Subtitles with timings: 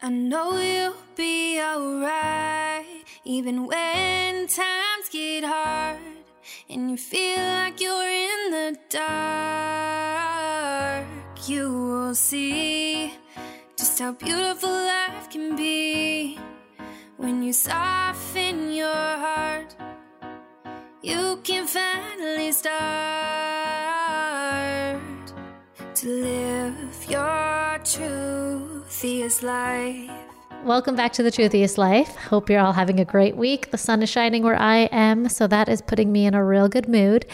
[0.00, 5.98] I know you'll be alright, even when times get hard
[6.70, 9.08] and you feel like you're in the dark.
[11.48, 13.12] You will see
[13.76, 16.38] just how beautiful life can be
[17.16, 19.74] when you soften your heart.
[21.02, 22.78] You can finally start
[25.96, 27.80] to live your
[28.88, 30.27] truthiest life.
[30.64, 32.16] Welcome back to the Truthiest Life.
[32.16, 33.70] Hope you're all having a great week.
[33.70, 36.68] The sun is shining where I am, so that is putting me in a real
[36.68, 37.26] good mood.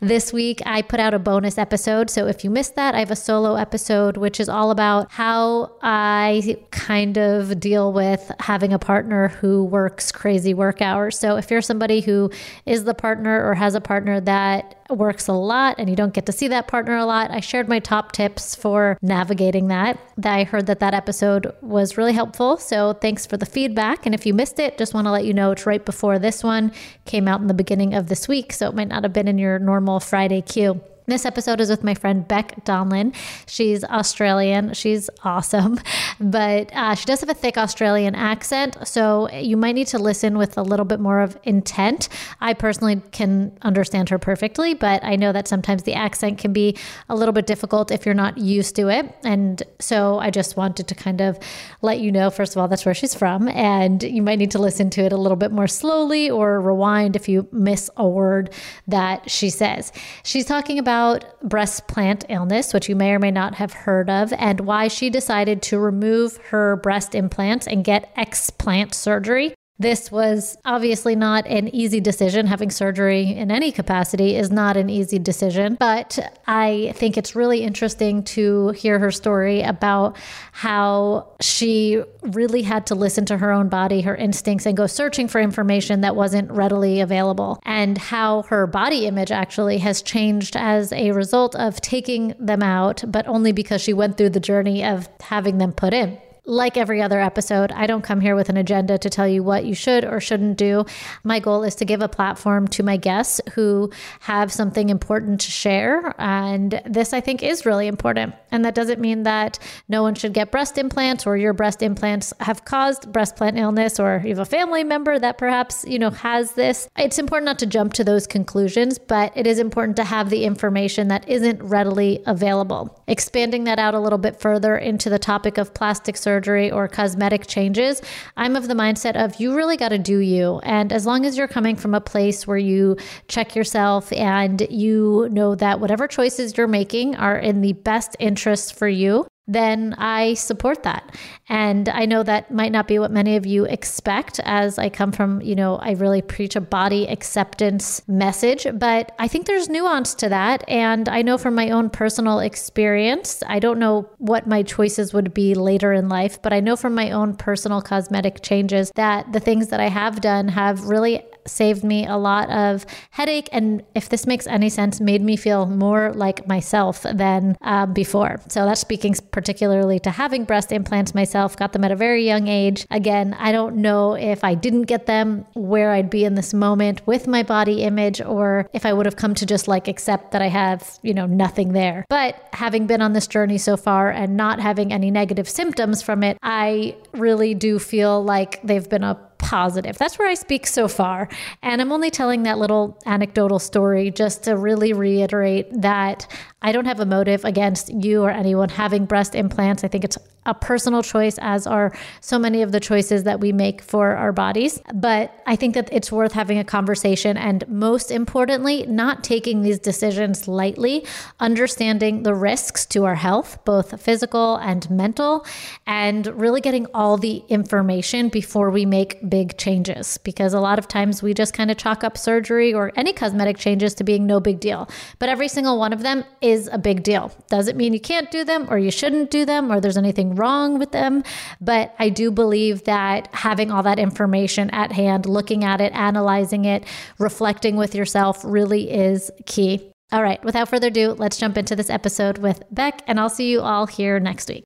[0.00, 2.10] This week, I put out a bonus episode.
[2.10, 5.72] So if you missed that, I have a solo episode, which is all about how
[5.80, 11.16] I kind of deal with having a partner who works crazy work hours.
[11.18, 12.30] So if you're somebody who
[12.66, 16.26] is the partner or has a partner that works a lot and you don't get
[16.26, 19.98] to see that partner a lot, I shared my top tips for navigating that.
[20.22, 22.58] I heard that that episode was really helpful.
[22.58, 24.06] So thanks for the feedback.
[24.06, 26.42] And if you missed it, just want to let you know it's right before this
[26.42, 26.72] one
[27.04, 28.52] came out in the beginning of this week.
[28.52, 30.80] So it might not have been in your normal Friday queue.
[31.06, 33.12] This episode is with my friend Beck Donlin.
[33.46, 34.72] She's Australian.
[34.72, 35.80] She's awesome,
[36.20, 38.76] but uh, she does have a thick Australian accent.
[38.86, 42.08] So you might need to listen with a little bit more of intent.
[42.40, 46.78] I personally can understand her perfectly, but I know that sometimes the accent can be
[47.08, 49.12] a little bit difficult if you're not used to it.
[49.24, 51.36] And so I just wanted to kind of
[51.80, 53.48] let you know, first of all, that's where she's from.
[53.48, 57.16] And you might need to listen to it a little bit more slowly or rewind
[57.16, 58.54] if you miss a word
[58.86, 59.92] that she says.
[60.22, 64.10] She's talking about about breast implant illness, which you may or may not have heard
[64.10, 69.54] of, and why she decided to remove her breast implants and get explant surgery.
[69.82, 72.46] This was obviously not an easy decision.
[72.46, 77.62] Having surgery in any capacity is not an easy decision, but I think it's really
[77.62, 80.16] interesting to hear her story about
[80.52, 85.26] how she really had to listen to her own body, her instincts, and go searching
[85.26, 90.92] for information that wasn't readily available, and how her body image actually has changed as
[90.92, 95.08] a result of taking them out, but only because she went through the journey of
[95.20, 98.98] having them put in like every other episode, I don't come here with an agenda
[98.98, 100.84] to tell you what you should or shouldn't do.
[101.22, 105.50] My goal is to give a platform to my guests who have something important to
[105.50, 106.14] share.
[106.18, 108.34] And this, I think, is really important.
[108.50, 112.32] And that doesn't mean that no one should get breast implants or your breast implants
[112.40, 116.10] have caused breast implant illness or you have a family member that perhaps, you know,
[116.10, 116.88] has this.
[116.98, 120.44] It's important not to jump to those conclusions, but it is important to have the
[120.44, 123.00] information that isn't readily available.
[123.06, 126.88] Expanding that out a little bit further into the topic of plastic surgery surgery or
[126.88, 128.00] cosmetic changes,
[128.38, 130.60] I'm of the mindset of you really got to do you.
[130.62, 132.96] And as long as you're coming from a place where you
[133.28, 138.74] check yourself and you know that whatever choices you're making are in the best interest
[138.74, 141.14] for you, then I support that.
[141.48, 145.12] And I know that might not be what many of you expect, as I come
[145.12, 150.14] from, you know, I really preach a body acceptance message, but I think there's nuance
[150.16, 150.64] to that.
[150.68, 155.34] And I know from my own personal experience, I don't know what my choices would
[155.34, 159.40] be later in life, but I know from my own personal cosmetic changes that the
[159.40, 163.48] things that I have done have really saved me a lot of headache.
[163.52, 168.40] And if this makes any sense, made me feel more like myself than uh, before.
[168.48, 172.48] So that's speaking particularly to having breast implants myself, got them at a very young
[172.48, 172.86] age.
[172.90, 177.06] Again, I don't know if I didn't get them where I'd be in this moment
[177.06, 180.42] with my body image or if I would have come to just like accept that
[180.42, 182.04] I have, you know, nothing there.
[182.08, 186.22] But having been on this journey so far and not having any negative symptoms from
[186.22, 189.98] it, I really do feel like they've been a positive.
[189.98, 191.28] That's where I speak so far.
[191.62, 196.26] And I'm only telling that little anecdotal story just to really reiterate that
[196.62, 199.84] I don't have a motive against you or anyone having breast implants.
[199.84, 203.52] I think it's a personal choice, as are so many of the choices that we
[203.52, 204.80] make for our bodies.
[204.94, 209.78] But I think that it's worth having a conversation and, most importantly, not taking these
[209.78, 211.06] decisions lightly,
[211.38, 215.46] understanding the risks to our health, both physical and mental,
[215.86, 220.18] and really getting all the information before we make big changes.
[220.18, 223.58] Because a lot of times we just kind of chalk up surgery or any cosmetic
[223.58, 224.88] changes to being no big deal.
[225.18, 227.30] But every single one of them is a big deal.
[227.48, 230.78] Doesn't mean you can't do them or you shouldn't do them or there's anything wrong
[230.78, 231.22] with them.
[231.60, 236.64] But I do believe that having all that information at hand, looking at it, analyzing
[236.64, 236.84] it,
[237.18, 239.90] reflecting with yourself really is key.
[240.12, 243.50] All right, without further ado, let's jump into this episode with Beck, and I'll see
[243.50, 244.64] you all here next week.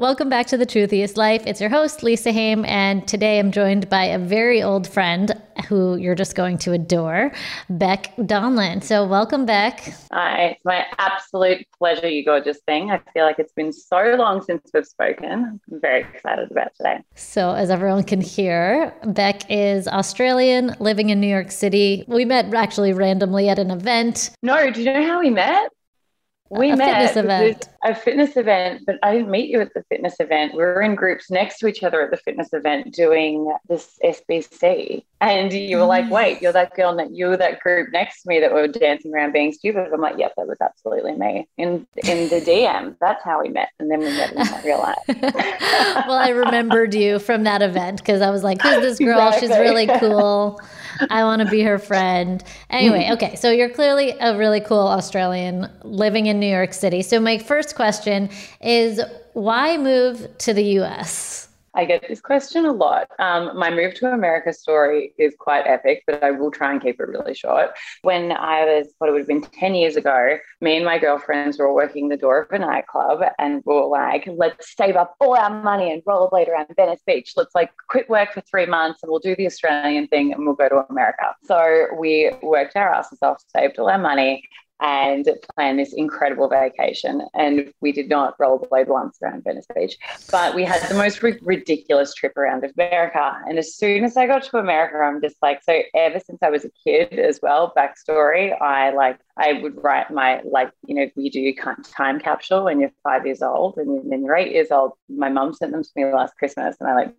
[0.00, 1.42] Welcome back to The Truthiest Life.
[1.44, 5.32] It's your host, Lisa Haim, and today I'm joined by a very old friend
[5.66, 7.32] who you're just going to adore,
[7.68, 8.80] Beck Donlin.
[8.84, 9.92] So, welcome, Beck.
[10.12, 12.92] Hi, it's my absolute pleasure, you gorgeous thing.
[12.92, 15.60] I feel like it's been so long since we've spoken.
[15.72, 17.00] I'm very excited about today.
[17.16, 22.04] So, as everyone can hear, Beck is Australian, living in New York City.
[22.06, 24.30] We met actually randomly at an event.
[24.44, 25.72] No, do you know how we met?
[26.50, 27.68] We a met fitness event.
[27.84, 30.54] a fitness event, but I didn't meet you at the fitness event.
[30.54, 35.04] We were in groups next to each other at the fitness event doing this SBC.
[35.20, 38.28] And you were like, wait, you're that girl, that you were that group next to
[38.28, 39.88] me that were dancing around being stupid.
[39.92, 41.48] I'm like, yep, that was absolutely me.
[41.58, 43.68] In in the DM, that's how we met.
[43.78, 44.96] And then we met in real life.
[46.06, 49.32] well, I remembered you from that event because I was like, who's this girl?
[49.32, 50.60] She's really cool.
[51.10, 52.42] I want to be her friend.
[52.70, 53.12] Anyway, mm.
[53.12, 53.36] okay.
[53.36, 57.02] So you're clearly a really cool Australian living in New York City.
[57.02, 58.30] So my first question
[58.60, 59.00] is
[59.32, 61.47] why move to the US?
[61.78, 63.08] I get this question a lot.
[63.20, 66.98] Um, my move to America story is quite epic, but I will try and keep
[66.98, 67.70] it really short.
[68.02, 71.56] When I was, what it would have been 10 years ago, me and my girlfriends
[71.56, 75.36] were working the door of a nightclub and we were like, let's save up all
[75.36, 77.34] our money and rollerblade around Venice Beach.
[77.36, 80.56] Let's like quit work for three months and we'll do the Australian thing and we'll
[80.56, 81.36] go to America.
[81.44, 84.42] So we worked our asses off, saved all our money,
[84.80, 87.22] and plan this incredible vacation.
[87.34, 89.96] And we did not rollerblade once around Venice Beach,
[90.30, 93.36] but we had the most ri- ridiculous trip around America.
[93.46, 96.50] And as soon as I got to America, I'm just like, so ever since I
[96.50, 101.08] was a kid as well, backstory, I like, I would write my, like, you know,
[101.16, 101.54] we do
[101.94, 104.92] time capsule when you're five years old and then you're eight years old.
[105.08, 107.14] My mum sent them to me last Christmas and I like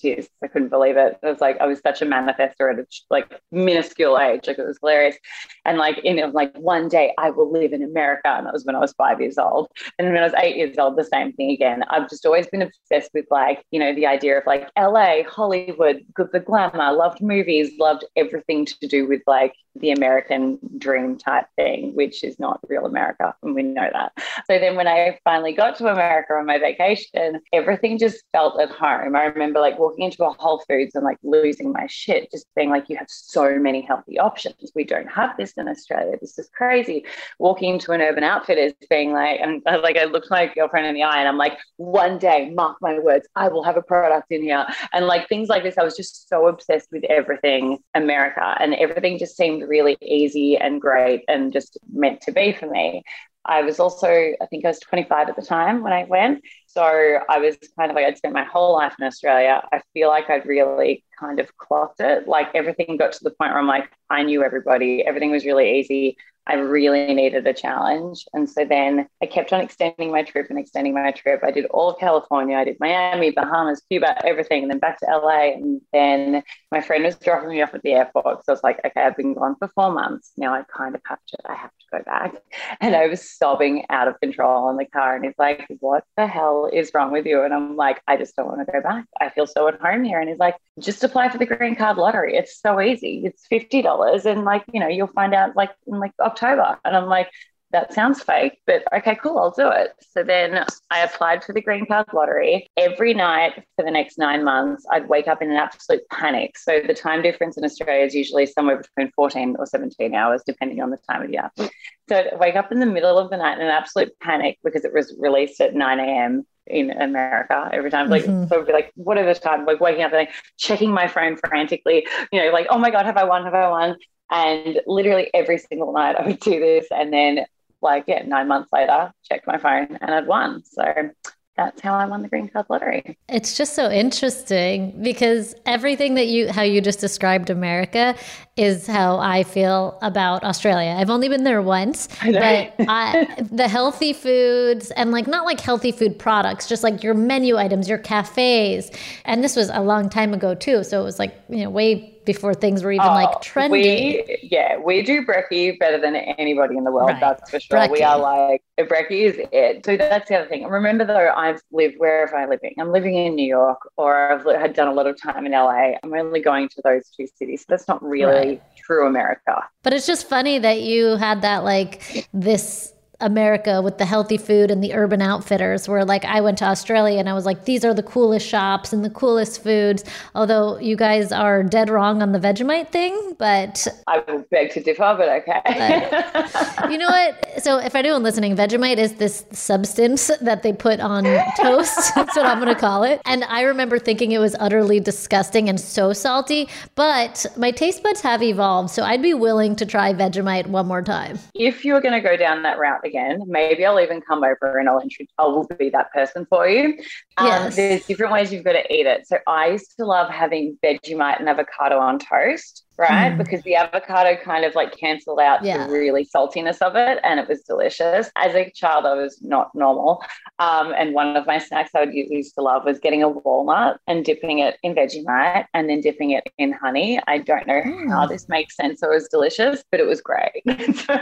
[0.00, 0.28] tears.
[0.42, 1.18] I couldn't believe it.
[1.22, 4.46] It was like I was such a manifester at a like minuscule age.
[4.46, 5.16] Like it was hilarious.
[5.64, 8.28] And like in it was like one day I will live in America.
[8.28, 9.68] And that was when I was five years old.
[9.98, 11.84] And when I was eight years old, the same thing again.
[11.90, 16.04] I've just always been obsessed with like, you know, the idea of like LA, Hollywood,
[16.16, 21.94] the glamour, loved movies, loved everything to do with like the American dream type thing,
[21.94, 23.34] which is not real America.
[23.42, 24.12] And we know that.
[24.46, 28.70] So then when I finally got to America on my vacation, everything just felt at
[28.70, 29.16] home.
[29.16, 32.70] I remember like walking into a Whole Foods and like losing my shit, just being
[32.70, 34.72] like, you have so many healthy options.
[34.74, 36.16] We don't have this in Australia.
[36.20, 37.04] This is crazy.
[37.38, 40.94] Walking into an urban outfitters being like, and uh, like I looked my girlfriend in
[40.94, 44.30] the eye and I'm like, one day, mark my words, I will have a product
[44.30, 44.66] in here.
[44.92, 49.18] And like things like this, I was just so obsessed with everything America and everything
[49.18, 53.02] just seemed really easy and great and just meant to be for me.
[53.44, 56.42] I was also, I think I was 25 at the time when I went.
[56.66, 59.62] So I was kind of like, I'd spent my whole life in Australia.
[59.72, 62.28] I feel like I'd really kind of clocked it.
[62.28, 65.78] Like everything got to the point where I'm like, I knew everybody, everything was really
[65.78, 66.16] easy.
[66.46, 68.24] I really needed a challenge.
[68.32, 71.40] And so then I kept on extending my trip and extending my trip.
[71.44, 75.06] I did all of California, I did Miami, Bahamas, Cuba, everything, and then back to
[75.06, 75.52] LA.
[75.54, 78.44] And then my friend was dropping me off at the airport.
[78.44, 80.32] So I was like, okay, I've been gone for four months.
[80.36, 82.34] Now I kind of have to, I have to go back.
[82.80, 85.14] And I was sobbing out of control in the car.
[85.14, 87.42] And he's like, what the hell is wrong with you?
[87.42, 89.04] And I'm like, I just don't want to go back.
[89.20, 90.18] I feel so at home here.
[90.18, 92.34] And he's like, just apply for the green card lottery.
[92.36, 93.22] It's so easy.
[93.24, 94.24] It's $50.
[94.24, 96.78] And like, you know, you'll find out like in like October.
[96.84, 97.30] And I'm like,
[97.72, 99.92] that sounds fake, but okay, cool, I'll do it.
[100.12, 102.68] So then I applied for the green card lottery.
[102.76, 106.58] Every night for the next nine months, I'd wake up in an absolute panic.
[106.58, 110.82] So the time difference in Australia is usually somewhere between 14 or 17 hours, depending
[110.82, 111.50] on the time of year.
[111.56, 111.70] So
[112.18, 114.92] I'd wake up in the middle of the night in an absolute panic because it
[114.92, 116.44] was released at 9 a.m.
[116.66, 118.10] in America every time.
[118.10, 118.48] Like, mm-hmm.
[118.48, 119.64] so it'd be like, what are time?
[119.64, 123.06] Like waking up and like, checking my phone frantically, you know, like, oh my God,
[123.06, 123.44] have I won?
[123.44, 123.96] Have I won?
[124.32, 126.86] And literally every single night I would do this.
[126.90, 127.44] And then,
[127.82, 130.64] like, yeah, nine months later, checked my phone and I'd won.
[130.64, 131.10] So
[131.56, 133.18] that's how I won the green card lottery.
[133.28, 138.14] It's just so interesting because everything that you how you just described America
[138.56, 140.94] is how I feel about Australia.
[140.98, 145.60] I've only been there once, I but I, the healthy foods and like not like
[145.60, 148.90] healthy food products, just like your menu items, your cafes.
[149.24, 152.12] And this was a long time ago too, so it was like, you know, way
[152.24, 153.70] before things were even oh, like trendy.
[153.70, 157.10] We, yeah, we do brekkie better than anybody in the world.
[157.10, 157.20] Right.
[157.20, 157.78] That's for sure.
[157.78, 157.90] Brekkie.
[157.90, 159.84] We are like brekkie is it.
[159.84, 160.64] So that's the other thing.
[160.66, 162.74] remember though, I've lived wherever I'm living.
[162.78, 165.92] I'm living in New York, or I've had done a lot of time in LA.
[166.02, 167.62] I'm only going to those two cities.
[167.62, 168.41] So that's not really right.
[168.76, 169.62] True America.
[169.82, 174.70] But it's just funny that you had that like this America with the healthy food
[174.70, 177.84] and the urban outfitters where like I went to Australia and I was like these
[177.84, 180.04] are the coolest shops and the coolest foods.
[180.34, 184.82] Although you guys are dead wrong on the Vegemite thing but I will beg to
[184.82, 186.08] differ but okay.
[186.10, 191.00] But, you know what so if anyone listening Vegemite is this substance that they put
[191.00, 191.24] on
[191.56, 195.00] toast that's what I'm going to call it and I remember thinking it was utterly
[195.00, 199.86] disgusting and so salty but my taste buds have evolved so I'd be willing to
[199.86, 203.42] try Vegemite one more time if you're going to go down that route again.
[203.46, 206.98] Maybe I'll even come over and I'll introduce, I will be that person for you.
[207.36, 207.76] Um, yes.
[207.76, 209.26] There's different ways you've got to eat it.
[209.26, 213.32] So I used to love having Vegemite and avocado on toast, right?
[213.32, 213.38] Mm.
[213.38, 215.86] Because the avocado kind of like canceled out yeah.
[215.86, 218.30] the really saltiness of it and it was delicious.
[218.36, 220.22] As a child, I was not normal.
[220.58, 223.98] Um, and one of my snacks I would used to love was getting a walnut
[224.06, 227.20] and dipping it in Vegemite and then dipping it in honey.
[227.26, 228.10] I don't know mm.
[228.10, 229.02] how this makes sense.
[229.02, 230.62] It was delicious, but it was great.
[231.06, 231.18] so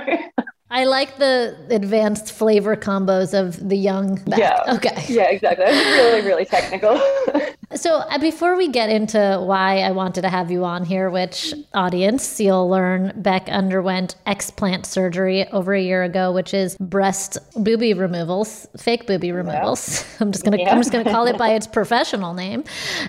[0.73, 4.21] I like the advanced flavor combos of the young.
[4.27, 4.59] Yeah.
[4.71, 5.05] Okay.
[5.09, 5.65] Yeah, exactly.
[5.67, 6.97] really, really technical.
[7.75, 11.53] so uh, before we get into why I wanted to have you on here, which
[11.75, 17.95] audience you'll learn, Beck underwent explant surgery over a year ago, which is breast booby
[17.95, 20.03] removals, fake booby removals.
[20.03, 20.07] Yeah.
[20.21, 20.71] I'm just gonna yeah.
[20.71, 22.65] I'm just gonna call it by its professional name.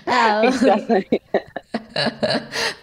[0.06, 1.20] Um, exactly.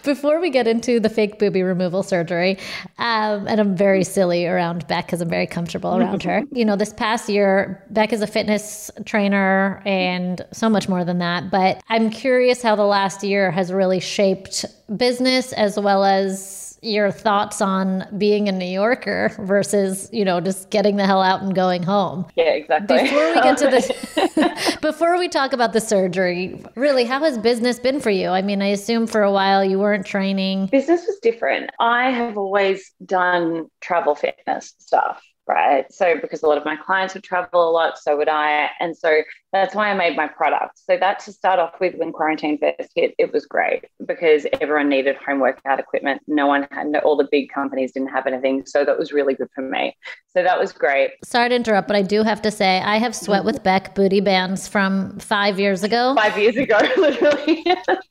[0.04, 2.58] before we get into the fake booby removal surgery,
[2.98, 6.02] um, and I'm very silly around around Beck because I'm very comfortable mm-hmm.
[6.02, 6.42] around her.
[6.52, 11.18] You know, this past year, Beck is a fitness trainer and so much more than
[11.18, 11.50] that.
[11.50, 14.64] But I'm curious how the last year has really shaped
[14.96, 20.70] business as well as your thoughts on being a New Yorker versus, you know, just
[20.70, 22.26] getting the hell out and going home.
[22.36, 23.02] Yeah, exactly.
[23.02, 27.78] Before we get to this, before we talk about the surgery, really, how has business
[27.78, 28.28] been for you?
[28.28, 30.66] I mean, I assume for a while you weren't training.
[30.66, 31.70] Business was different.
[31.78, 35.92] I have always done travel fitness stuff right?
[35.92, 38.70] So because a lot of my clients would travel a lot, so would I.
[38.78, 40.78] And so that's why I made my product.
[40.78, 44.88] So that to start off with when quarantine first hit, it was great because everyone
[44.88, 46.22] needed home workout equipment.
[46.28, 48.64] No one had all the big companies didn't have anything.
[48.64, 49.96] So that was really good for me.
[50.32, 51.10] So that was great.
[51.24, 54.20] Sorry to interrupt, but I do have to say I have sweat with Beck booty
[54.20, 56.14] bands from five years ago.
[56.14, 57.66] Five years ago, literally.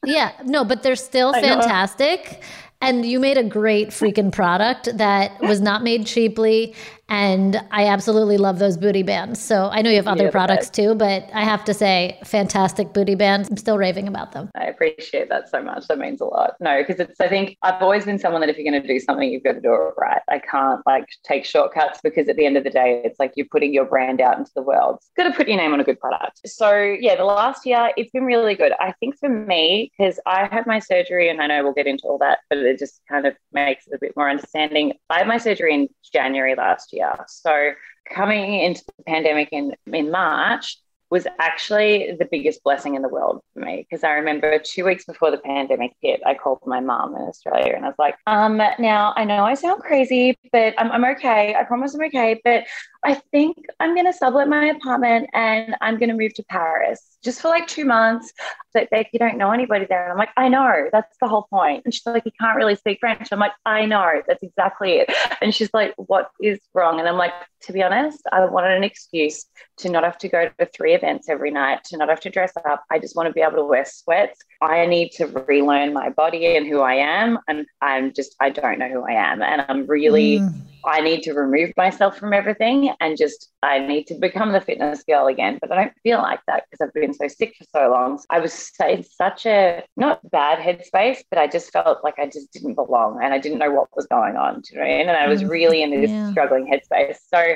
[0.05, 0.31] yeah.
[0.43, 2.41] No, but they're still fantastic.
[2.81, 6.75] And you made a great freaking product that was not made cheaply
[7.09, 9.41] and I absolutely love those booty bands.
[9.41, 12.93] So I know you have other yeah, products too, but I have to say, fantastic
[12.93, 13.49] booty bands.
[13.49, 14.49] I'm still raving about them.
[14.55, 15.87] I appreciate that so much.
[15.87, 16.53] That means a lot.
[16.59, 18.99] No, because it's, I think I've always been someone that if you're going to do
[18.99, 20.21] something, you've got to do it right.
[20.29, 23.47] I can't like take shortcuts because at the end of the day, it's like you're
[23.51, 24.97] putting your brand out into the world.
[24.97, 26.41] It's got to put your name on a good product.
[26.45, 28.73] So yeah, the last year, it's been really good.
[28.79, 32.03] I think for me, because I had my surgery and I know we'll get into
[32.03, 34.93] all that, but it just kind of makes it a bit more understanding.
[35.09, 37.25] I had my surgery in January last year year.
[37.27, 37.71] So
[38.09, 40.77] coming into the pandemic in, in March
[41.11, 45.05] was actually the biggest blessing in the world for me because I remember two weeks
[45.05, 48.57] before the pandemic hit, I called my mom in Australia and I was like, um,
[48.57, 51.55] now I know I sound crazy, but I'm, I'm okay.
[51.55, 52.39] I promise I'm okay.
[52.43, 52.65] But
[53.03, 57.17] I think I'm going to sublet my apartment and I'm going to move to Paris
[57.23, 58.33] just for like two months.
[58.71, 60.03] So like, you don't know anybody there.
[60.03, 61.83] And I'm like, I know, that's the whole point.
[61.85, 63.29] And she's like, you can't really speak French.
[63.31, 65.11] I'm like, I know, that's exactly it.
[65.41, 66.99] And she's like, what is wrong?
[66.99, 69.45] And I'm like, to be honest, I wanted an excuse
[69.77, 72.51] to not have to go to three events every night, to not have to dress
[72.69, 72.83] up.
[72.91, 74.39] I just want to be able to wear sweats.
[74.61, 77.39] I need to relearn my body and who I am.
[77.47, 79.41] And I'm just, I don't know who I am.
[79.41, 80.39] And I'm really.
[80.39, 84.61] Mm I need to remove myself from everything and just I need to become the
[84.61, 85.59] fitness girl again.
[85.61, 88.21] But I don't feel like that because I've been so sick for so long.
[88.29, 92.51] I was in such a not bad headspace, but I just felt like I just
[92.53, 94.61] didn't belong and I didn't know what was going on.
[94.61, 95.09] Do you know what I mean?
[95.09, 96.31] And I was mm, really in this yeah.
[96.31, 97.17] struggling headspace.
[97.33, 97.55] So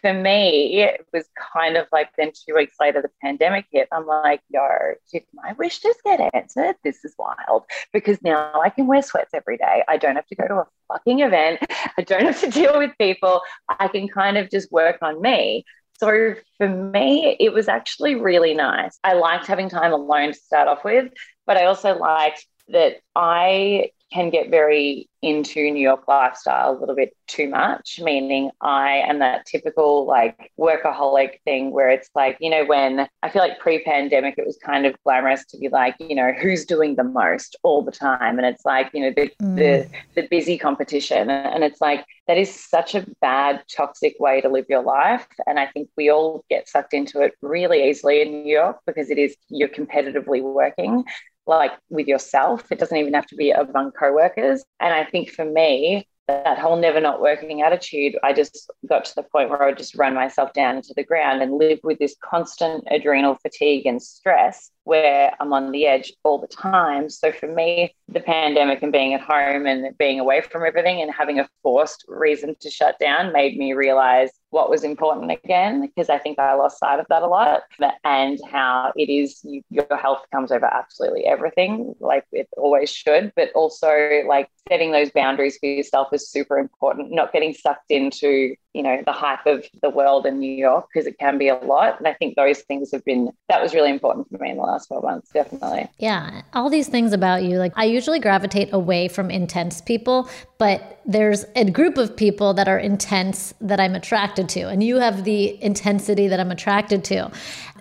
[0.00, 3.88] for me, it was kind of like then two weeks later, the pandemic hit.
[3.92, 4.66] I'm like, yo,
[5.12, 6.76] did my wish just get answered?
[6.84, 9.82] This is wild because now I can wear sweats every day.
[9.88, 11.60] I don't have to go to a fucking event.
[11.98, 13.42] I don't have to deal with people.
[13.68, 15.64] I can kind of just work on me.
[15.98, 18.98] So for me, it was actually really nice.
[19.04, 21.12] I liked having time alone to start off with,
[21.46, 26.94] but I also liked that I can get very into New York lifestyle a little
[26.94, 32.48] bit too much, meaning I am that typical like workaholic thing where it's like, you
[32.50, 35.94] know, when I feel like pre pandemic, it was kind of glamorous to be like,
[36.00, 38.38] you know, who's doing the most all the time.
[38.38, 39.56] And it's like, you know, the, mm.
[39.56, 41.28] the, the busy competition.
[41.28, 45.26] And it's like, that is such a bad, toxic way to live your life.
[45.46, 49.10] And I think we all get sucked into it really easily in New York because
[49.10, 51.04] it is, you're competitively working
[51.46, 52.70] like with yourself.
[52.70, 54.64] It doesn't even have to be among co-workers.
[54.78, 59.14] And I think for me, that whole never not working attitude, I just got to
[59.16, 61.98] the point where I would just run myself down into the ground and live with
[61.98, 67.08] this constant adrenal fatigue and stress where I'm on the edge all the time.
[67.10, 71.10] So for me, the pandemic and being at home and being away from everything and
[71.12, 76.10] having a forced reason to shut down made me realize what was important again because
[76.10, 77.62] I think I lost sight of that a lot
[78.04, 83.32] and how it is you, your health comes over absolutely everything like it always should
[83.36, 88.54] but also like setting those boundaries for yourself is super important not getting sucked into
[88.74, 91.56] you know the hype of the world in New York because it can be a
[91.56, 94.56] lot and I think those things have been that was really important for me in
[94.56, 95.88] the last 12 months definitely.
[95.98, 101.00] Yeah all these things about you like I usually gravitate away from intense people but
[101.06, 105.24] there's a group of people that are intense that I'm attracted to and you have
[105.24, 107.30] the intensity that I'm attracted to.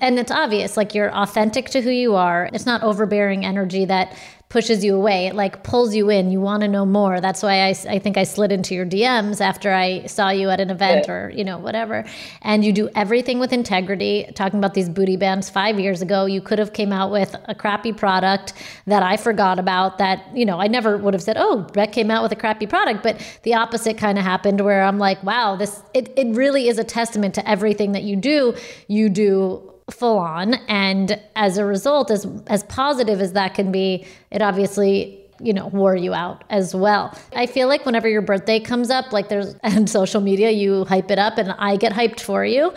[0.02, 2.50] And it's obvious like you're authentic to who you are.
[2.54, 4.18] It's not overbearing energy that
[4.50, 5.28] pushes you away.
[5.28, 6.32] It like pulls you in.
[6.32, 7.22] You want to know more.
[7.22, 10.60] That's why I, I think I slid into your DMs after I saw you at
[10.60, 11.14] an event yeah.
[11.14, 12.04] or, you know, whatever.
[12.42, 14.28] And you do everything with integrity.
[14.34, 17.54] Talking about these booty bands five years ago, you could have came out with a
[17.54, 18.54] crappy product
[18.88, 22.10] that I forgot about that, you know, I never would have said, oh, Beck came
[22.10, 23.04] out with a crappy product.
[23.04, 26.80] But the opposite kind of happened where I'm like, wow, this, it, it really is
[26.80, 28.56] a testament to everything that you do.
[28.88, 34.06] You do full on and as a result as as positive as that can be
[34.32, 38.60] it obviously you know wore you out as well i feel like whenever your birthday
[38.60, 42.20] comes up like there's on social media you hype it up and i get hyped
[42.20, 42.74] for you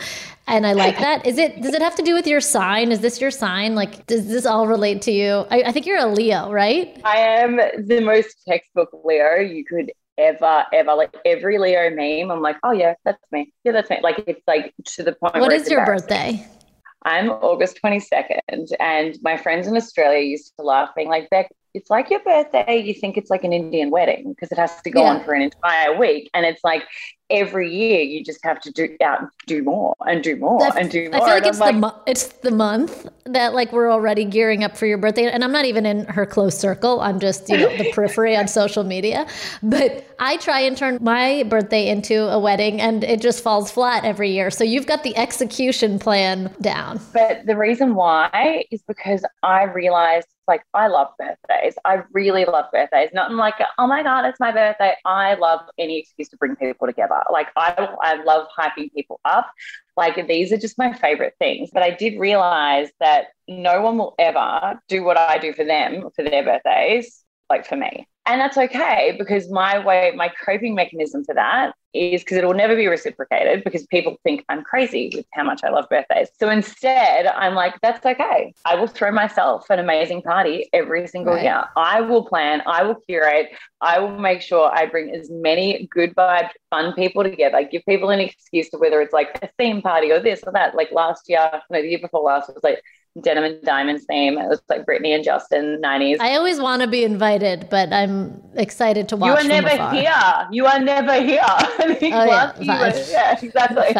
[0.46, 3.00] and i like that is it does it have to do with your sign is
[3.00, 6.06] this your sign like does this all relate to you i, I think you're a
[6.06, 10.94] leo right i am the most textbook leo you could ever, ever.
[10.94, 13.52] Like every Leo meme, I'm like, oh yeah, that's me.
[13.64, 13.98] Yeah, that's me.
[14.02, 15.36] Like it's like to the point.
[15.36, 16.46] What is your birthday?
[17.04, 21.90] I'm August 22nd, and my friends in Australia used to laugh, being like, Beck, it's
[21.90, 22.76] like your birthday.
[22.76, 25.10] You think it's like an Indian wedding because it has to go yeah.
[25.10, 26.30] on for an entire week.
[26.34, 26.84] And it's like
[27.32, 31.10] every year you just have to do out do more and do more and do
[31.10, 31.22] more.
[31.22, 34.62] I feel like it's like, the mo- it's the month that like we're already gearing
[34.62, 35.30] up for your birthday.
[35.30, 37.00] And I'm not even in her close circle.
[37.00, 39.26] I'm just, you know, the periphery on social media.
[39.62, 44.04] But I try and turn my birthday into a wedding and it just falls flat
[44.04, 44.50] every year.
[44.50, 47.00] So you've got the execution plan down.
[47.12, 51.74] But the reason why is because I realized like I love birthdays.
[51.84, 53.10] I really love birthdays.
[53.12, 54.94] Not like, oh my God, it's my birthday.
[55.04, 57.22] I love any excuse to bring people together.
[57.32, 59.50] Like I, I love hyping people up.
[59.96, 61.70] Like these are just my favorite things.
[61.72, 66.08] But I did realize that no one will ever do what I do for them
[66.14, 68.08] for their birthdays, like for me.
[68.24, 72.54] And that's okay because my way, my coping mechanism for that is because it will
[72.54, 76.28] never be reciprocated because people think I'm crazy with how much I love birthdays.
[76.38, 78.54] So instead, I'm like, that's okay.
[78.64, 81.42] I will throw myself an amazing party every single right.
[81.42, 81.64] year.
[81.76, 83.48] I will plan, I will curate,
[83.80, 87.56] I will make sure I bring as many good vibe, fun people together.
[87.56, 90.52] I give people an excuse to whether it's like a theme party or this or
[90.52, 90.74] that.
[90.76, 92.80] Like last year, no, the year before last was like
[93.20, 94.38] Denim and Diamonds name.
[94.38, 96.16] It was like Britney and Justin, 90s.
[96.20, 99.28] I always want to be invited, but I'm excited to watch.
[99.28, 99.92] You are never afar.
[99.92, 100.48] here.
[100.50, 101.40] You are never here.
[101.46, 103.94] oh, yeah, yeah, exactly.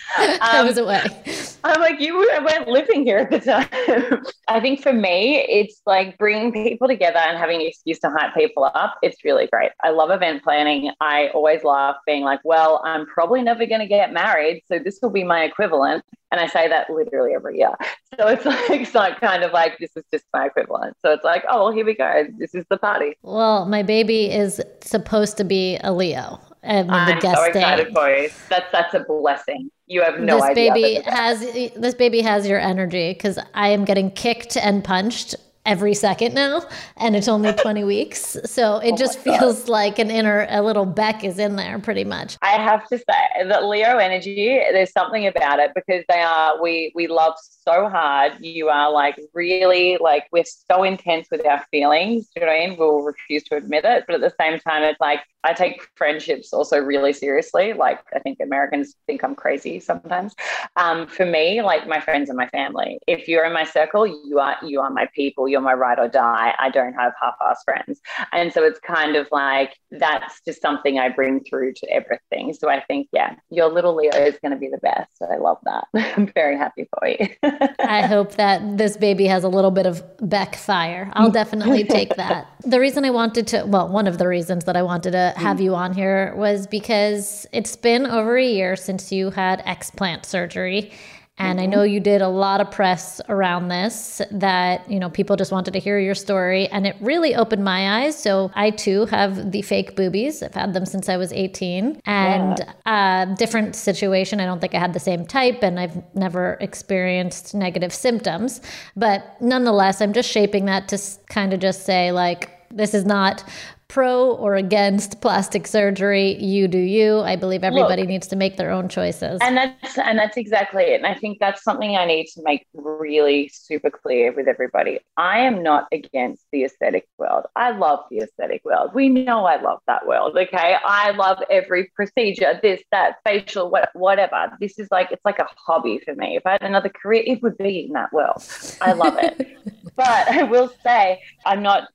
[0.18, 1.02] I was away.
[1.02, 4.22] Um, I'm like, you weren't living here at the time.
[4.48, 8.34] I think for me, it's like bringing people together and having an excuse to hype
[8.34, 8.98] people up.
[9.02, 9.70] It's really great.
[9.82, 10.92] I love event planning.
[11.00, 14.62] I always laugh being like, well, I'm probably never going to get married.
[14.66, 16.04] So this will be my equivalent.
[16.30, 17.74] And I say that literally every year.
[18.20, 20.96] So it's like, it's like kind of like, this is just my equivalent.
[21.02, 22.26] So it's like, oh, well, here we go.
[22.38, 23.14] This is the party.
[23.22, 27.86] Well, my baby is supposed to be a Leo And I'm the guest so excited
[27.88, 27.92] day.
[27.92, 28.30] for you.
[28.48, 29.68] That's that's a blessing.
[29.86, 30.72] You have no this idea.
[30.72, 35.94] baby has this baby has your energy because I am getting kicked and punched every
[35.94, 36.62] second now,
[36.96, 38.36] and it's only 20 weeks.
[38.44, 42.36] So it just feels like an inner a little Beck is in there pretty much.
[42.42, 46.92] I have to say that Leo energy, there's something about it because they are we
[46.94, 48.34] we love so hard.
[48.40, 52.26] You are like really like we're so intense with our feelings.
[52.34, 52.78] Do you know what I mean?
[52.78, 56.52] We'll refuse to admit it, but at the same time, it's like I take friendships
[56.52, 57.74] also really seriously.
[57.74, 60.34] Like I think Americans think I'm crazy sometimes.
[60.76, 62.98] Um, for me, like my friends and my family.
[63.06, 65.48] If you're in my circle, you are you are my people.
[65.54, 66.52] You're my ride or die.
[66.58, 68.00] I don't have half-ass friends,
[68.32, 72.52] and so it's kind of like that's just something I bring through to everything.
[72.54, 75.10] So I think, yeah, your little Leo is going to be the best.
[75.22, 75.84] I love that.
[76.16, 77.28] I'm very happy for you.
[77.78, 81.10] I hope that this baby has a little bit of Beck fire.
[81.14, 82.48] I'll definitely take that.
[82.64, 85.40] The reason I wanted to, well, one of the reasons that I wanted to mm-hmm.
[85.40, 90.24] have you on here was because it's been over a year since you had explant
[90.26, 90.90] surgery.
[91.36, 95.34] And I know you did a lot of press around this that, you know, people
[95.34, 96.68] just wanted to hear your story.
[96.68, 98.16] And it really opened my eyes.
[98.16, 100.44] So I too have the fake boobies.
[100.44, 102.00] I've had them since I was 18.
[102.06, 104.38] And uh, different situation.
[104.38, 108.60] I don't think I had the same type and I've never experienced negative symptoms.
[108.94, 113.44] But nonetheless, I'm just shaping that to kind of just say, like, this is not
[113.88, 116.34] pro or against plastic surgery.
[116.42, 117.20] You do you.
[117.20, 119.38] I believe everybody Look, needs to make their own choices.
[119.42, 120.96] and that's and that's exactly it.
[120.96, 125.00] And I think that's something I need to make really super clear with everybody.
[125.16, 127.44] I am not against the aesthetic world.
[127.56, 128.90] I love the aesthetic world.
[128.94, 130.36] We know I love that world.
[130.36, 130.76] Okay.
[130.84, 134.56] I love every procedure, this, that, facial, what, whatever.
[134.60, 136.36] This is like it's like a hobby for me.
[136.36, 138.42] If I had another career, it would be in that world.
[138.80, 139.56] I love it.
[139.96, 141.88] but I will say I'm not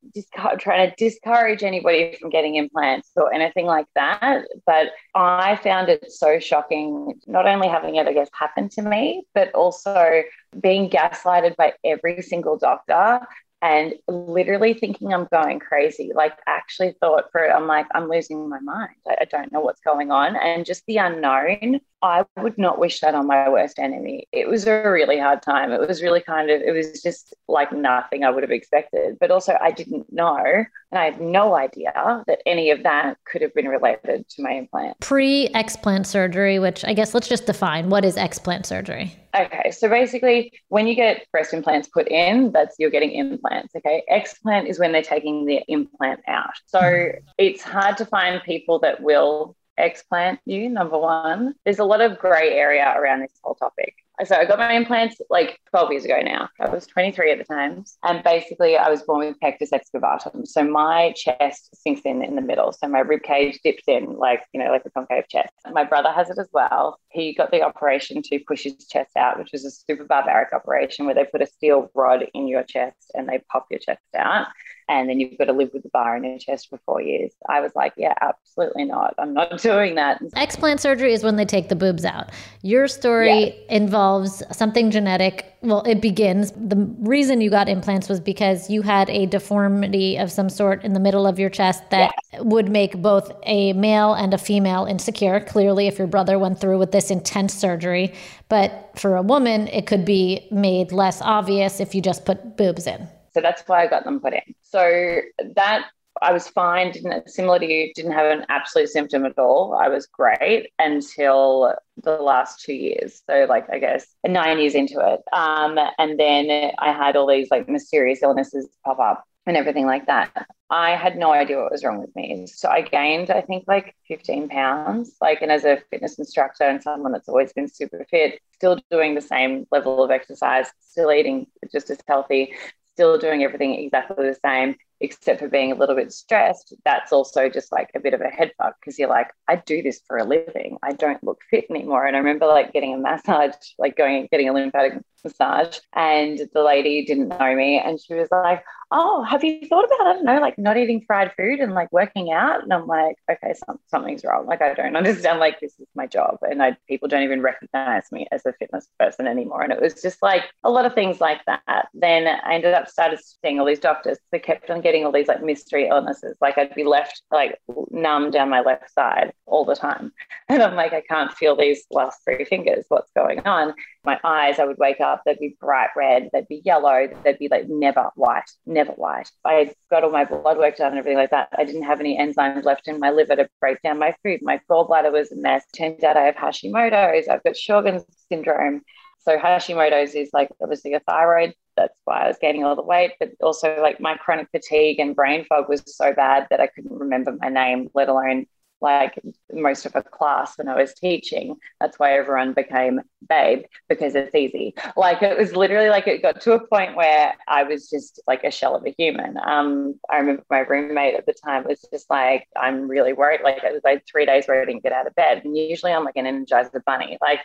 [0.59, 4.43] trying to discourage anybody from getting implants or anything like that.
[4.65, 9.23] But I found it so shocking, not only having it, I guess, happen to me,
[9.33, 10.23] but also
[10.59, 13.21] being gaslighted by every single doctor
[13.61, 16.11] and literally thinking I'm going crazy.
[16.15, 18.95] Like, actually thought for it, I'm like, I'm losing my mind.
[19.07, 20.35] I, I don't know what's going on.
[20.35, 24.27] And just the unknown, I would not wish that on my worst enemy.
[24.31, 25.71] It was a really hard time.
[25.71, 29.17] It was really kind of, it was just like nothing I would have expected.
[29.19, 33.41] But also, I didn't know, and I had no idea that any of that could
[33.41, 34.99] have been related to my implant.
[34.99, 39.15] Pre explant surgery, which I guess let's just define what is explant surgery?
[39.35, 43.75] Okay, so basically, when you get breast implants put in, that's you're getting implants.
[43.75, 46.53] Okay, explant is when they're taking the implant out.
[46.65, 47.17] So hmm.
[47.37, 50.69] it's hard to find people that will explant you.
[50.69, 53.95] Number one, there's a lot of grey area around this whole topic.
[54.25, 56.49] So I got my implants like 12 years ago now.
[56.59, 57.85] I was 23 at the time.
[58.03, 60.45] And basically I was born with pectus excavatum.
[60.45, 62.73] So my chest sinks in in the middle.
[62.73, 65.53] So my rib cage dips in like, you know, like a concave chest.
[65.71, 66.99] My brother has it as well.
[67.09, 71.05] He got the operation to push his chest out, which was a super barbaric operation
[71.05, 74.47] where they put a steel rod in your chest and they pop your chest out
[74.89, 77.31] and then you've got to live with the bar in your chest for four years.
[77.47, 79.13] I was like, yeah, absolutely not.
[79.19, 80.19] I'm not doing that.
[80.35, 82.31] Explant surgery is when they take the boobs out.
[82.63, 85.53] Your story involves something genetic.
[85.61, 86.51] Well, it begins.
[86.51, 90.93] The reason you got implants was because you had a deformity of some sort in
[90.93, 95.39] the middle of your chest that would make both a male and a female insecure.
[95.39, 98.13] Clearly, if your brother went through with this intense surgery,
[98.47, 102.87] but for a woman, it could be made less obvious if you just put boobs
[102.87, 103.07] in.
[103.39, 104.53] So that's why I got them put in.
[104.63, 105.21] So
[105.55, 105.85] that
[106.21, 109.73] I was fine, didn't similar to you, didn't have an absolute symptom at all.
[109.73, 111.73] I was great until
[112.03, 113.21] the last two years.
[113.29, 115.21] So like I guess nine years into it.
[115.31, 120.07] Um, and then I had all these like mysterious illnesses pop up and everything like
[120.07, 120.47] that.
[120.69, 122.45] I had no idea what was wrong with me.
[122.45, 125.15] So I gained, I think, like 15 pounds.
[125.19, 129.15] Like, and as a fitness instructor and someone that's always been super fit, still doing
[129.15, 132.53] the same level of exercise, still eating just as healthy,
[132.99, 136.73] still doing everything exactly the same, except for being a little bit stressed.
[136.85, 139.81] That's also just like a bit of a head fuck because you're like, I do
[139.81, 140.77] this for a living.
[140.83, 142.05] I don't look fit anymore.
[142.05, 146.41] And I remember like getting a massage, like going and getting a lymphatic massage, and
[146.53, 150.13] the lady didn't know me, and she was like, "Oh, have you thought about I
[150.13, 153.53] don't know, like not eating fried food and like working out?" And I'm like, "Okay,
[153.65, 154.45] some, something's wrong.
[154.45, 155.39] Like I don't understand.
[155.39, 158.87] Like this is my job, and I people don't even recognize me as a fitness
[158.99, 161.87] person anymore." And it was just like a lot of things like that.
[161.93, 164.17] Then I ended up started seeing all these doctors.
[164.31, 166.35] They kept on getting getting all these like mystery illnesses.
[166.41, 167.59] Like I'd be left like
[167.91, 170.11] numb down my left side all the time.
[170.51, 172.85] And I'm like, I can't feel these last three fingers.
[172.87, 173.75] What's going on?
[174.03, 177.49] My eyes, I would wake up, they'd be bright red, they'd be yellow, they'd be
[177.51, 179.29] like never white, never white.
[179.45, 181.49] I got all my blood work done and everything like that.
[181.55, 184.39] I didn't have any enzymes left in my liver to break down my food.
[184.41, 185.65] My gallbladder was a mess.
[185.77, 187.27] Turns out I have Hashimoto's.
[187.27, 188.81] I've got Sjogren's syndrome.
[189.19, 191.53] So Hashimoto's is like obviously a thyroid.
[191.79, 195.15] That's why I was gaining all the weight, but also like my chronic fatigue and
[195.15, 198.47] brain fog was so bad that I couldn't remember my name, let alone
[198.81, 199.19] like
[199.51, 201.55] most of a class when I was teaching.
[201.79, 204.73] That's why everyone became babe because it's easy.
[204.95, 208.43] Like it was literally like it got to a point where I was just like
[208.43, 209.37] a shell of a human.
[209.37, 213.41] Um, I remember my roommate at the time was just like, I'm really worried.
[213.43, 215.43] Like it was like three days where I didn't get out of bed.
[215.43, 217.17] And usually I'm like an energizer bunny.
[217.21, 217.39] Like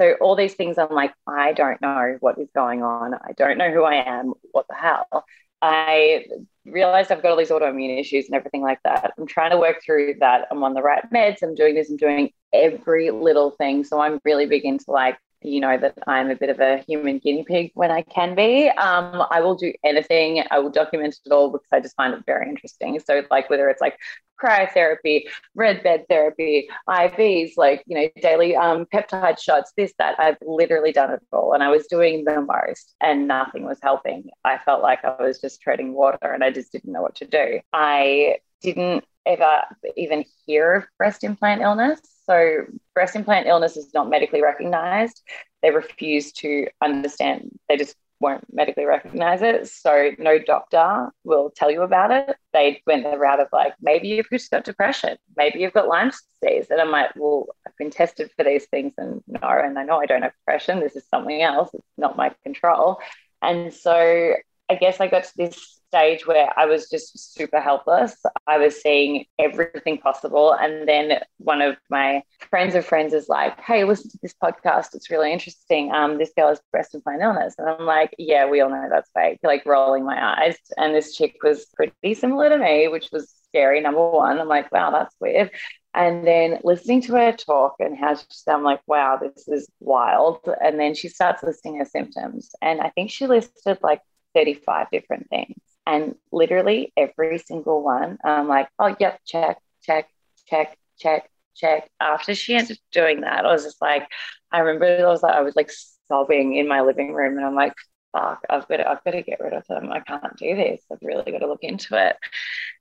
[0.00, 3.14] so all these things I'm like, I don't know what is going on.
[3.14, 4.32] I don't know who I am.
[4.52, 5.24] What the hell?
[5.60, 6.26] I
[6.64, 9.12] realized I've got all these autoimmune issues and everything like that.
[9.18, 10.46] I'm trying to work through that.
[10.50, 11.42] I'm on the right meds.
[11.42, 11.90] I'm doing this.
[11.90, 13.82] I'm doing every little thing.
[13.82, 17.18] So I'm really big into like you know that I'm a bit of a human
[17.18, 18.68] guinea pig when I can be.
[18.68, 20.42] Um, I will do anything.
[20.50, 22.98] I will document it all because I just find it very interesting.
[23.00, 23.98] So, like whether it's like
[24.42, 25.24] cryotherapy,
[25.54, 30.18] red bed therapy, IVs, like you know daily um, peptide shots, this that.
[30.18, 34.30] I've literally done it all, and I was doing the most, and nothing was helping.
[34.44, 37.26] I felt like I was just treading water, and I just didn't know what to
[37.26, 37.60] do.
[37.72, 39.62] I didn't ever
[39.96, 42.00] even hear of breast implant illness.
[42.24, 42.64] So,
[42.94, 45.22] breast implant illness is not medically recognized.
[45.62, 49.68] They refuse to understand, they just won't medically recognize it.
[49.68, 52.36] So, no doctor will tell you about it.
[52.52, 56.10] They went the route of like, maybe you've just got depression, maybe you've got Lyme
[56.40, 56.66] disease.
[56.70, 60.00] And I'm like, well, I've been tested for these things and no, and I know
[60.00, 60.80] I don't have depression.
[60.80, 61.70] This is something else.
[61.74, 62.98] It's not my control.
[63.42, 64.34] And so,
[64.70, 68.16] I guess I got to this stage where I was just super helpless.
[68.46, 70.52] I was seeing everything possible.
[70.52, 74.94] And then one of my friends of friends is like, Hey, listen to this podcast.
[74.94, 75.92] It's really interesting.
[75.92, 77.54] Um, this girl has breast implant illness.
[77.58, 80.56] And I'm like, Yeah, we all know that's fake, like rolling my eyes.
[80.76, 83.80] And this chick was pretty similar to me, which was scary.
[83.80, 85.50] Number one, I'm like, Wow, that's weird.
[85.94, 90.38] And then listening to her talk and how she's, I'm like, wow, this is wild.
[90.62, 92.50] And then she starts listing her symptoms.
[92.62, 94.02] And I think she listed like
[94.34, 95.58] 35 different things.
[95.88, 100.06] And literally every single one, I'm like, oh, yep, check, check,
[100.46, 101.90] check, check, check.
[101.98, 104.06] After she ended doing that, I was just like,
[104.52, 105.70] I remember I was like, I was like
[106.06, 107.72] sobbing in my living room and I'm like,
[108.12, 109.90] fuck, I've got to, I've got to get rid of them.
[109.90, 110.82] I can't do this.
[110.92, 112.16] I've really got to look into it.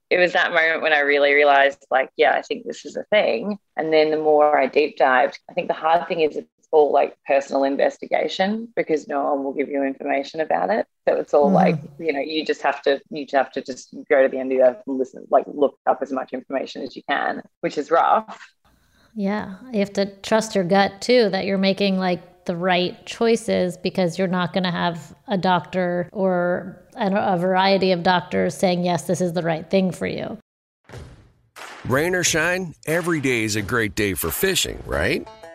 [0.10, 3.06] It was that moment when I really realized, like, yeah, I think this is a
[3.06, 3.58] thing.
[3.78, 6.38] And then the more I deep dived, I think the hard thing is
[6.72, 10.86] all like personal investigation because no one will give you information about it.
[11.08, 11.54] So it's all mm.
[11.54, 14.38] like, you know, you just have to you just have to just go to the
[14.38, 17.42] end of the earth and listen, like look up as much information as you can,
[17.62, 18.40] which is rough.
[19.16, 19.56] Yeah.
[19.72, 24.18] You have to trust your gut too, that you're making like the right choices because
[24.18, 29.22] you're not going to have a doctor or a variety of doctors saying, yes, this
[29.22, 30.38] is the right thing for you.
[31.86, 35.28] Rain or shine, every day is a great day for fishing, right?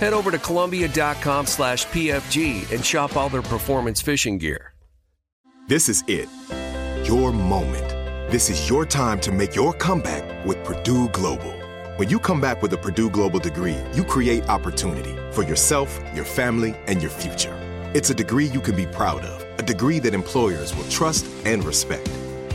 [0.00, 4.74] head over to Columbia.com slash PFG and shop all their performance fishing gear.
[5.68, 6.28] This is it.
[7.06, 11.52] Your moment this is your time to make your comeback with Purdue Global.
[11.96, 16.24] When you come back with a Purdue Global degree, you create opportunity for yourself, your
[16.24, 17.52] family, and your future.
[17.92, 21.64] It's a degree you can be proud of, a degree that employers will trust and
[21.64, 22.08] respect.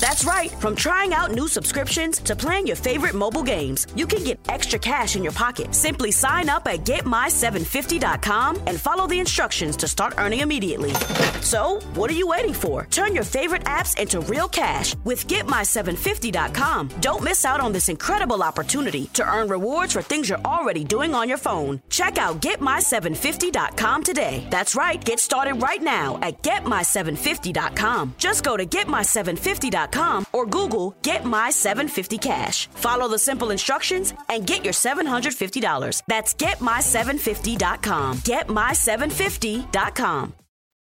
[0.00, 0.50] That's right.
[0.50, 4.78] From trying out new subscriptions to playing your favorite mobile games, you can get extra
[4.78, 5.74] cash in your pocket.
[5.74, 10.92] Simply sign up at getmy750.com and follow the instructions to start earning immediately.
[11.42, 12.86] So, what are you waiting for?
[12.90, 16.88] Turn your favorite apps into real cash with getmy750.com.
[17.00, 21.14] Don't miss out on this incredible opportunity to earn rewards for things you're already doing
[21.14, 21.80] on your phone.
[21.88, 24.46] Check out getmy750.com today.
[24.50, 25.02] That's right.
[25.02, 28.14] Get started right now at getmy750.com.
[28.18, 29.83] Just go to getmy750.com
[30.32, 32.68] or Google Get My 750 Cash.
[32.68, 36.02] Follow the simple instructions and get your $750.
[36.06, 38.18] That's getmy750.com.
[38.18, 40.34] Getmy750.com.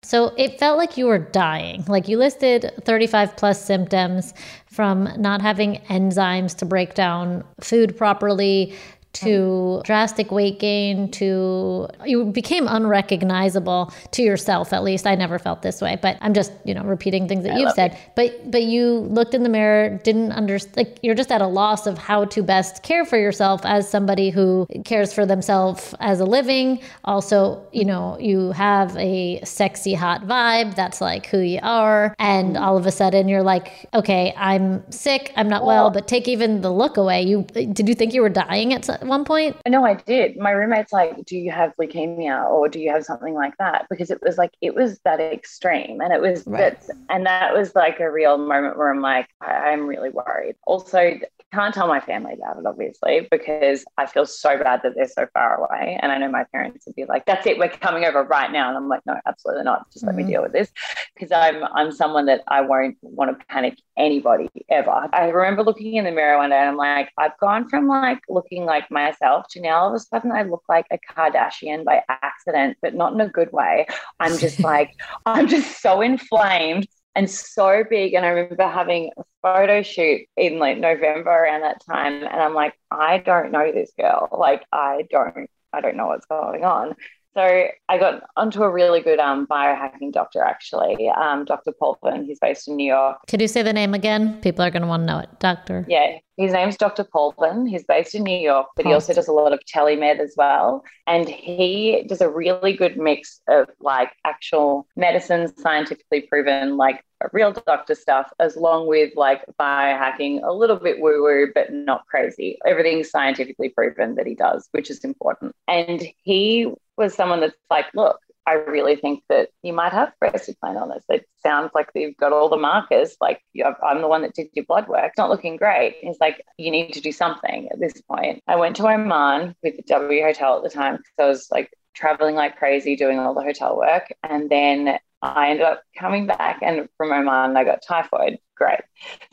[0.05, 1.83] So it felt like you were dying.
[1.89, 4.35] Like you listed 35 plus symptoms
[4.67, 8.75] from not having enzymes to break down food properly
[9.15, 15.07] to drastic weight gain to you became unrecognizable to yourself at least.
[15.07, 17.73] I never felt this way but i'm just you know repeating things that I you've
[17.73, 17.93] said.
[17.93, 17.99] it.
[18.15, 21.87] but but you looked in the mirror didn't understand like you're just at a loss
[21.87, 26.25] of how to best care for yourself as somebody who cares for themselves as a
[26.25, 26.81] living.
[27.05, 30.75] Also you know you have a sexy hot vibe.
[30.75, 32.15] That's like who you are.
[32.19, 32.65] And mm-hmm.
[32.65, 35.33] all of a sudden you're like okay i'm sick.
[35.37, 37.23] I'm not well but take even the look away.
[37.23, 39.57] You did you think you were dying at one point?
[39.69, 40.37] No, I did.
[40.37, 43.87] My roommate's like, Do you have leukemia or do you have something like that?
[43.91, 46.01] Because it was like, it was that extreme.
[46.01, 46.79] And it was right.
[46.81, 50.57] that, and that was like a real moment where I'm like, I, I'm really worried.
[50.67, 51.19] Also,
[51.55, 55.27] can't tell my family about it, obviously, because I feel so bad that they're so
[55.33, 55.99] far away.
[56.01, 58.69] And I know my parents would be like, "That's it, we're coming over right now,"
[58.69, 59.91] and I'm like, "No, absolutely not.
[59.93, 60.07] Just mm-hmm.
[60.09, 60.33] let me mm-hmm.
[60.33, 60.71] deal with this,"
[61.15, 65.09] because I'm I'm someone that I won't want to panic anybody ever.
[65.13, 68.21] I remember looking in the mirror one day and I'm like, I've gone from like
[68.29, 72.03] looking like myself to now all of a sudden I look like a Kardashian by
[72.09, 73.87] accident, but not in a good way.
[74.21, 74.91] I'm just like,
[75.27, 78.15] I'm just so inflamed and so big.
[78.15, 82.25] And I remember having a photo shoot in like November around that time.
[82.25, 84.29] And I'm like, I don't know this girl.
[84.33, 86.95] Like, I don't, I don't know what's going on.
[87.35, 91.73] So I got onto a really good um, biohacking doctor, actually, um, Dr.
[91.73, 92.25] Paulvin.
[92.25, 93.19] He's based in New York.
[93.27, 94.41] Could you say the name again?
[94.41, 95.29] People are going to want to know it.
[95.41, 95.85] Doctor.
[95.89, 97.05] Yeah, his name's Dr.
[97.05, 97.67] Paulvin.
[97.67, 98.95] He's based in New York, but he oh.
[98.95, 100.85] also does a lot of telemed as well.
[101.07, 107.53] And he does a really good mix of like actual medicine, scientifically proven, like real
[107.53, 112.59] doctor stuff, as long with like biohacking, a little bit woo woo, but not crazy.
[112.67, 115.55] Everything's scientifically proven that he does, which is important.
[115.69, 120.49] And he was someone that's like, look, I really think that you might have breast
[120.49, 121.05] implant illness.
[121.09, 123.17] It sounds like you've got all the markers.
[123.21, 123.41] Like
[123.83, 125.05] I'm the one that did your blood work.
[125.07, 125.97] It's not looking great.
[126.01, 128.43] He's like, you need to do something at this point.
[128.47, 131.71] I went to Oman with the W Hotel at the time because I was like
[131.95, 134.13] traveling like crazy, doing all the hotel work.
[134.23, 138.39] And then I ended up coming back and from Oman, I got typhoid.
[138.57, 138.81] Great.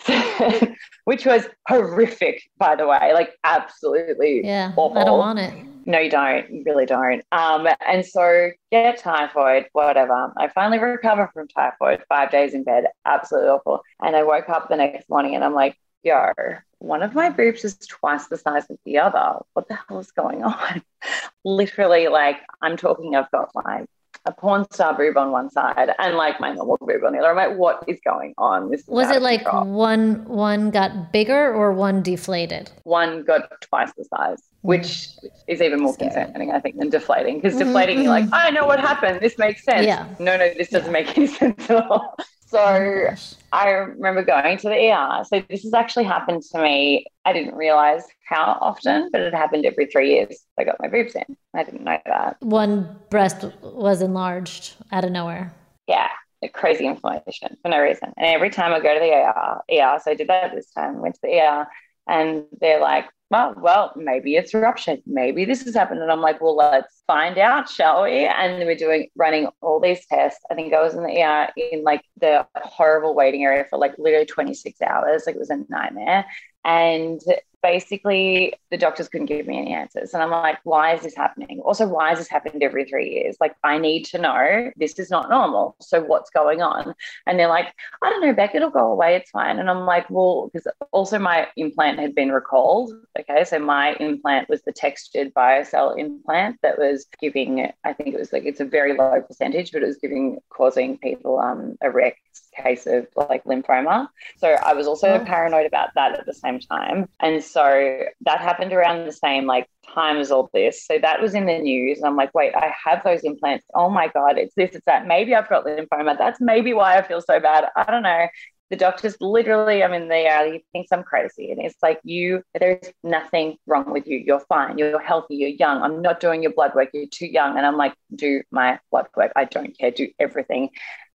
[1.04, 4.98] Which was horrific, by the way, like absolutely yeah, awful.
[4.98, 5.54] I don't want it.
[5.86, 6.52] No, you don't.
[6.52, 7.24] You really don't.
[7.32, 10.32] Um, and so get typhoid, whatever.
[10.38, 13.82] I finally recover from typhoid, five days in bed, absolutely awful.
[14.00, 16.34] And I woke up the next morning and I'm like, yo,
[16.80, 19.40] one of my boobs is twice the size of the other.
[19.54, 20.84] What the hell is going on?
[21.44, 23.88] Literally, like, I'm talking, I've got like
[24.26, 27.30] a porn star boob on one side and like my normal boob on the other.
[27.30, 28.70] I'm like, what is going on?
[28.70, 29.66] This was it like control.
[29.66, 32.72] one one got bigger or one deflated?
[32.84, 34.44] One got twice the size, mm.
[34.62, 35.08] which
[35.48, 36.12] is even more Scary.
[36.12, 37.38] concerning, I think, than deflating.
[37.40, 38.04] Because mm-hmm, deflating, mm-hmm.
[38.04, 39.22] you're like, I know what happened.
[39.22, 39.86] This makes sense.
[39.86, 40.08] Yeah.
[40.20, 40.92] No, no, this doesn't yeah.
[40.92, 42.16] make any sense at all.
[42.52, 43.16] So oh
[43.54, 45.24] I remember going to the ER.
[45.24, 47.06] So this has actually happened to me.
[47.24, 50.46] I didn't realize how often, but it happened every three years.
[50.60, 51.38] I got my boobs in.
[51.56, 52.36] I didn't know that.
[52.42, 55.54] One breast was enlarged out of nowhere.
[55.88, 56.10] Yeah,
[56.54, 58.12] crazy inflammation for no reason.
[58.18, 61.00] And every time I go to the ER, ER, so I did that this time,
[61.00, 61.68] went to the ER,
[62.10, 65.02] and they're like, well, well, maybe it's ruptured.
[65.06, 66.02] Maybe this has happened.
[66.02, 68.26] And I'm like, well, let's find out, shall we?
[68.26, 70.44] And we're doing running all these tests.
[70.52, 73.96] I think I was in the ER in like the horrible waiting area for like
[73.98, 75.24] literally 26 hours.
[75.26, 76.26] Like it was a nightmare.
[76.66, 77.22] And
[77.62, 80.14] basically the doctors couldn't give me any answers.
[80.14, 81.60] And I'm like, why is this happening?
[81.64, 83.38] Also, why has this happened every three years?
[83.40, 85.76] Like, I need to know this is not normal.
[85.80, 86.94] So what's going on?
[87.26, 89.16] And they're like, I don't know, Beck, it'll go away.
[89.16, 89.60] It's fine.
[89.60, 92.94] And I'm like, well, because also my implant had been recalled.
[93.20, 93.44] Okay.
[93.44, 98.34] So my implant was the textured biocell implant that was giving, I think it was
[98.34, 102.20] like, it's a very low percentage, but it was giving, causing people um, erect
[102.56, 104.08] case of like lymphoma.
[104.38, 105.26] So I was also oh.
[105.26, 107.08] paranoid about that at the same time.
[107.20, 110.86] And so that happened around the same like time as all this.
[110.86, 112.00] So that was in the news.
[112.00, 113.66] And I'm like, wait, I have those implants.
[113.74, 115.08] Oh my God, it's this, it's that.
[115.08, 116.18] Maybe I've got lymphoma.
[116.18, 117.66] That's maybe why I feel so bad.
[117.76, 118.28] I don't know.
[118.70, 121.52] The doctors literally, I mean, they are, he thinks I'm crazy.
[121.52, 124.18] And it's like, you, there's nothing wrong with you.
[124.18, 124.78] You're fine.
[124.78, 125.36] You're healthy.
[125.36, 125.82] You're young.
[125.82, 126.90] I'm not doing your blood work.
[126.94, 127.58] You're too young.
[127.58, 129.34] And I'm like, do my blood work.
[129.36, 129.92] I don't care.
[129.92, 130.70] Do everything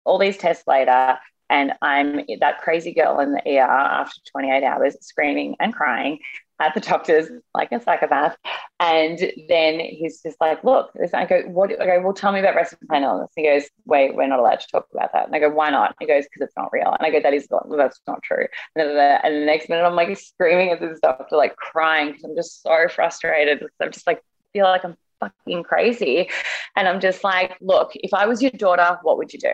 [0.05, 1.19] all these tests later,
[1.55, 6.19] and I'm that crazy girl in the ER after 28 hours screaming and crying
[6.59, 8.37] at the doctors like a psychopath.
[8.81, 11.71] And then he's just like, look, I go, what?
[11.71, 13.31] Go, well, tell me about breast implant illness.
[13.37, 15.27] He goes, wait, we're not allowed to talk about that.
[15.27, 15.95] And I go, why not?
[16.01, 16.93] He goes, because it's not real.
[16.99, 18.49] And I go, that is not, that's not true.
[18.75, 22.65] And the next minute, I'm like screaming at this doctor, like crying because I'm just
[22.65, 23.65] so frustrated.
[23.81, 24.21] I'm just like,
[24.53, 26.31] feel like I'm fucking crazy.
[26.75, 29.53] And I'm just like, look, if I was your daughter, what would you do?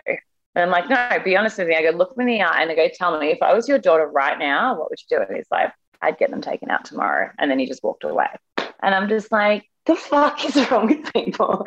[0.55, 1.75] And I'm like, no, be honest with me.
[1.75, 3.67] I go, look me in the eye and I go, tell me, if I was
[3.67, 5.23] your daughter right now, what would you do?
[5.23, 5.71] And he's like,
[6.01, 7.31] I'd get them taken out tomorrow.
[7.37, 8.27] And then he just walked away.
[8.83, 11.65] And I'm just like, the fuck is wrong with people?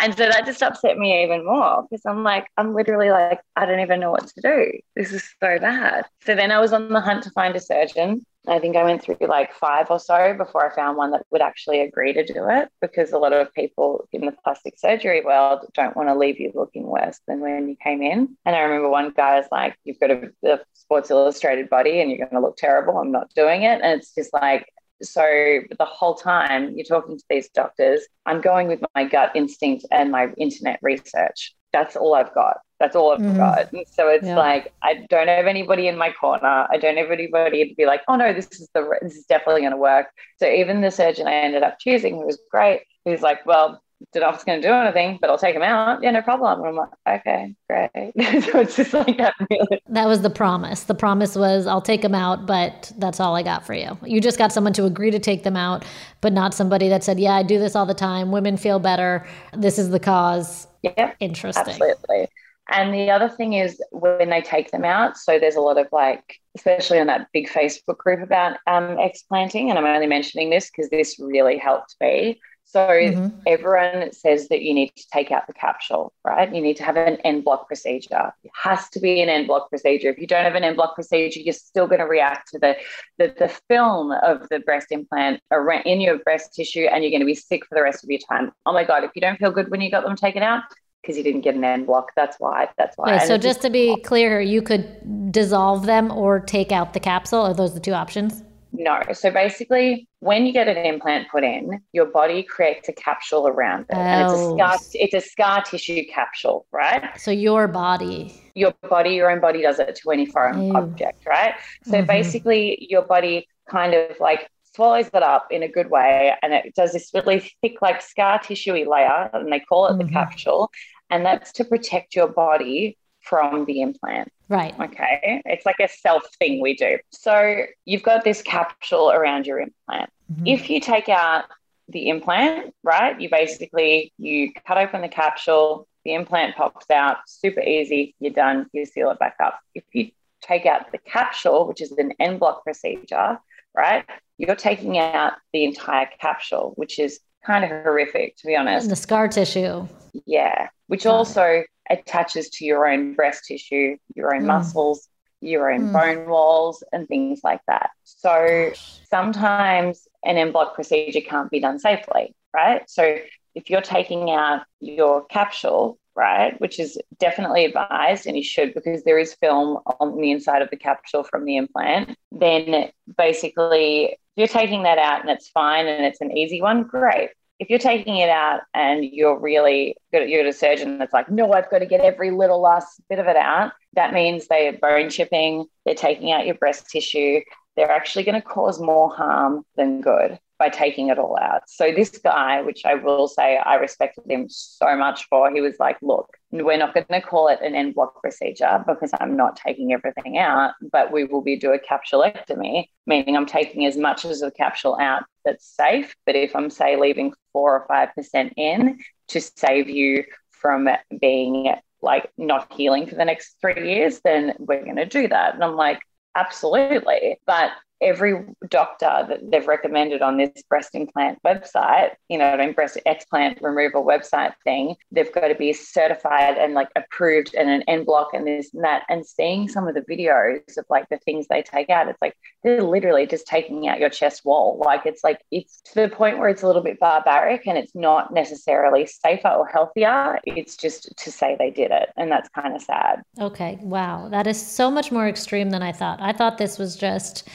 [0.00, 3.66] And so that just upset me even more because I'm like, I'm literally like, I
[3.66, 4.72] don't even know what to do.
[4.94, 6.04] This is so bad.
[6.24, 8.24] So then I was on the hunt to find a surgeon.
[8.48, 11.42] I think I went through like five or so before I found one that would
[11.42, 15.66] actually agree to do it because a lot of people in the plastic surgery world
[15.74, 18.36] don't want to leave you looking worse than when you came in.
[18.44, 22.10] And I remember one guy was like, You've got a, a Sports Illustrated body and
[22.10, 22.98] you're going to look terrible.
[22.98, 23.80] I'm not doing it.
[23.82, 24.66] And it's just like,
[25.02, 29.84] so the whole time you're talking to these doctors, I'm going with my gut instinct
[29.90, 31.54] and my internet research.
[31.76, 32.60] That's all I've got.
[32.80, 33.36] That's all I've mm-hmm.
[33.36, 33.70] got.
[33.70, 34.34] And so it's yeah.
[34.34, 36.66] like I don't have anybody in my corner.
[36.70, 39.60] I don't have anybody to be like, oh no, this is the this is definitely
[39.60, 40.06] going to work.
[40.38, 43.82] So even the surgeon I ended up choosing, who was great, he was like, well,
[44.14, 46.02] if going to do anything, but I'll take him out.
[46.02, 46.60] Yeah, no problem.
[46.60, 47.90] And I'm like, okay, great.
[48.44, 49.34] so it's just like that.
[49.50, 49.80] Really.
[49.88, 50.84] That was the promise.
[50.84, 53.96] The promise was, I'll take them out, but that's all I got for you.
[54.04, 55.84] You just got someone to agree to take them out,
[56.20, 58.30] but not somebody that said, yeah, I do this all the time.
[58.30, 59.26] Women feel better.
[59.52, 60.66] This is the cause.
[60.82, 61.64] Yeah, interesting.
[61.66, 62.28] Absolutely.
[62.68, 65.86] And the other thing is when they take them out, so there's a lot of
[65.92, 70.68] like, especially on that big Facebook group about um, explanting, and I'm only mentioning this
[70.68, 72.40] because this really helped me
[72.76, 73.38] so mm-hmm.
[73.46, 76.54] everyone says that you need to take out the capsule, right?
[76.54, 78.34] You need to have an en bloc procedure.
[78.44, 80.10] It has to be an en bloc procedure.
[80.10, 82.76] If you don't have an en bloc procedure, you're still going to react to the,
[83.16, 85.40] the, the film of the breast implant
[85.86, 88.20] in your breast tissue and you're going to be sick for the rest of your
[88.30, 88.52] time.
[88.66, 90.64] Oh my God, if you don't feel good when you got them taken out,
[91.00, 92.10] because you didn't get an en bloc.
[92.14, 92.68] That's why.
[92.76, 93.18] That's why.
[93.18, 97.40] so just to be clear, you could dissolve them or take out the capsule.
[97.40, 98.42] Are those the two options?
[98.78, 99.02] No.
[99.12, 103.82] So basically, when you get an implant put in, your body creates a capsule around
[103.82, 104.00] it, oh.
[104.00, 104.56] and it's a oh.
[104.56, 104.78] scar.
[104.94, 107.18] It's a scar tissue capsule, right?
[107.18, 110.76] So your body, your body, your own body does it to any foreign Ew.
[110.76, 111.54] object, right?
[111.84, 112.06] So mm-hmm.
[112.06, 116.74] basically, your body kind of like swallows it up in a good way, and it
[116.74, 120.06] does this really thick, like scar tissue layer, and they call it mm-hmm.
[120.06, 120.70] the capsule,
[121.10, 124.30] and that's to protect your body from the implant.
[124.48, 124.78] Right.
[124.78, 125.42] Okay.
[125.44, 126.98] It's like a self thing we do.
[127.10, 130.10] So you've got this capsule around your implant.
[130.32, 130.46] Mm-hmm.
[130.46, 131.44] If you take out
[131.88, 137.60] the implant, right, you basically you cut open the capsule, the implant pops out, super
[137.60, 139.58] easy, you're done, you seal it back up.
[139.74, 140.10] If you
[140.42, 143.38] take out the capsule, which is an en bloc procedure,
[143.74, 144.04] right,
[144.38, 148.84] you're taking out the entire capsule, which is kind of horrific, to be honest.
[148.84, 149.86] And the scar tissue.
[150.26, 154.46] Yeah, which Got also it attaches to your own breast tissue, your own mm.
[154.46, 155.08] muscles,
[155.40, 155.92] your own mm.
[155.92, 157.90] bone walls, and things like that.
[158.02, 158.72] So
[159.08, 162.88] sometimes an en bloc procedure can't be done safely, right?
[162.90, 163.18] So
[163.54, 169.04] if you're taking out your capsule, right, which is definitely advised and you should because
[169.04, 174.18] there is film on the inside of the capsule from the implant, then basically if
[174.36, 177.78] you're taking that out and it's fine and it's an easy one, great if you're
[177.78, 181.78] taking it out and you're really good, you're a surgeon that's like, no, I've got
[181.78, 183.72] to get every little last bit of it out.
[183.94, 187.40] That means they are bone chipping, they're taking out your breast tissue.
[187.76, 190.38] They're actually going to cause more harm than good.
[190.58, 191.68] By taking it all out.
[191.68, 195.76] So this guy, which I will say I respected him so much for, he was
[195.78, 199.56] like, look, we're not going to call it an en bloc procedure because I'm not
[199.56, 204.24] taking everything out, but we will be do a capsulectomy, meaning I'm taking as much
[204.24, 206.14] as the capsule out that's safe.
[206.24, 208.98] But if I'm say leaving four or five percent in
[209.28, 210.88] to save you from
[211.20, 215.54] being like not healing for the next three years, then we're going to do that.
[215.54, 216.00] And I'm like,
[216.34, 217.40] absolutely.
[217.46, 223.60] But every doctor that they've recommended on this breast implant website, you know, breast explant
[223.62, 228.34] removal website thing, they've got to be certified and like approved and an en bloc
[228.34, 229.04] and this and that.
[229.08, 232.36] And seeing some of the videos of like the things they take out, it's like
[232.62, 234.80] they're literally just taking out your chest wall.
[234.84, 237.94] Like it's like it's to the point where it's a little bit barbaric and it's
[237.94, 240.38] not necessarily safer or healthier.
[240.44, 242.10] It's just to say they did it.
[242.16, 243.22] And that's kind of sad.
[243.40, 243.78] Okay.
[243.80, 244.28] Wow.
[244.28, 246.20] That is so much more extreme than I thought.
[246.20, 247.48] I thought this was just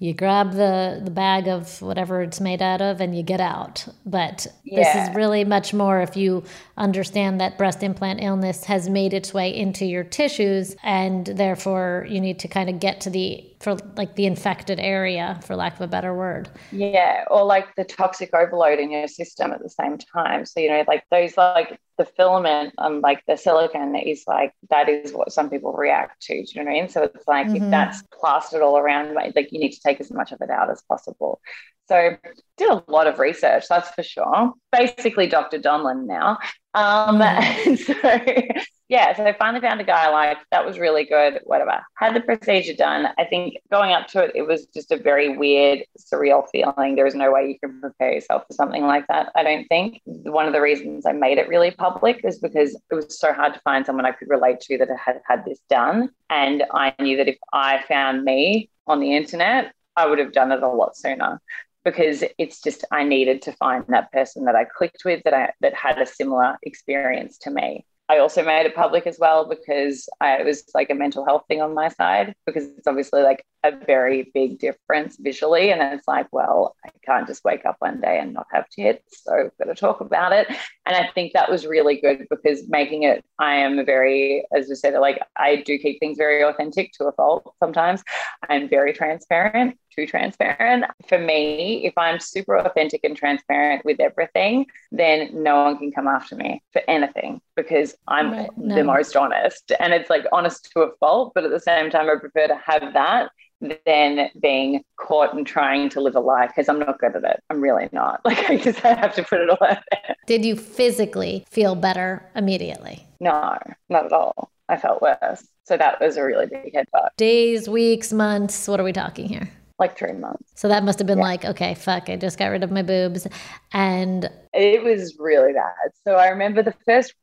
[0.00, 3.86] you grab the the bag of whatever it's made out of and you get out.
[4.06, 4.82] But yeah.
[4.82, 6.44] this is really much more if you
[6.76, 12.20] understand that breast implant illness has made its way into your tissues and therefore you
[12.20, 15.80] need to kind of get to the for like the infected area for lack of
[15.80, 16.48] a better word.
[16.70, 20.46] Yeah or like the toxic overload in your system at the same time.
[20.46, 24.88] So you know like those like the filament and like the silicon is like that
[24.88, 27.46] is what some people react to do you know what i mean so it's like
[27.48, 27.64] mm-hmm.
[27.64, 30.70] if that's plastered all around like you need to take as much of it out
[30.70, 31.40] as possible
[31.88, 32.16] so
[32.58, 34.52] did a lot of research, that's for sure.
[34.70, 35.58] Basically, Dr.
[35.58, 36.38] Donlin now.
[36.78, 37.76] Um, mm.
[38.66, 41.40] so yeah, so I finally found a guy like that was really good.
[41.44, 41.82] Whatever.
[41.96, 43.08] Had the procedure done.
[43.18, 46.94] I think going up to it, it was just a very weird, surreal feeling.
[46.94, 49.32] There is no way you can prepare yourself for something like that.
[49.34, 50.00] I don't think.
[50.04, 53.54] One of the reasons I made it really public is because it was so hard
[53.54, 57.16] to find someone I could relate to that had had this done, and I knew
[57.16, 60.96] that if I found me on the internet, I would have done it a lot
[60.96, 61.40] sooner
[61.84, 65.52] because it's just I needed to find that person that I clicked with that I
[65.60, 67.84] that had a similar experience to me.
[68.10, 71.42] I also made it public as well because I, it was like a mental health
[71.46, 75.70] thing on my side because it's obviously like a very big difference visually.
[75.72, 79.22] And it's like, well, I can't just wake up one day and not have tits.
[79.24, 80.48] So I've got to talk about it.
[80.86, 84.70] And I think that was really good because making it, I am a very, as
[84.70, 88.02] I said, like I do keep things very authentic to a fault sometimes.
[88.48, 90.84] I'm very transparent too transparent.
[91.08, 96.06] For me, if I'm super authentic and transparent with everything, then no one can come
[96.06, 98.76] after me for anything because I'm no.
[98.76, 99.72] the most honest.
[99.80, 102.56] And it's like honest to a fault, but at the same time, I prefer to
[102.64, 103.30] have that
[103.60, 107.42] than being caught and trying to live a lie because I'm not good at it.
[107.50, 108.20] I'm really not.
[108.28, 110.16] Like I just have to put it all out there.
[110.26, 113.06] Did you physically feel better immediately?
[113.20, 114.50] No, not at all.
[114.68, 115.46] I felt worse.
[115.64, 117.08] So that was a really big headbutt.
[117.16, 118.68] Days, weeks, months.
[118.68, 119.50] What are we talking here?
[119.78, 120.50] Like three months.
[120.54, 121.24] So that must have been yeah.
[121.24, 123.26] like, okay, fuck, I just got rid of my boobs.
[123.72, 125.92] And it was really bad.
[126.04, 127.14] So I remember the first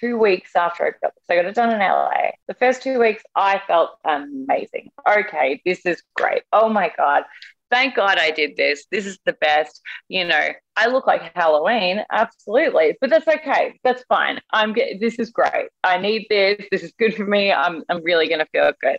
[0.00, 2.30] two weeks after I got, so I got it done in LA.
[2.46, 4.90] The first two weeks, I felt amazing.
[5.08, 6.42] Okay, this is great.
[6.52, 7.24] Oh my God.
[7.70, 8.86] Thank God I did this.
[8.90, 9.82] This is the best.
[10.08, 13.78] You know, I look like Halloween, absolutely, but that's okay.
[13.84, 14.40] That's fine.
[14.52, 14.74] I'm.
[15.00, 15.68] This is great.
[15.84, 16.64] I need this.
[16.70, 17.52] This is good for me.
[17.52, 17.84] I'm.
[17.90, 18.96] I'm really gonna feel good.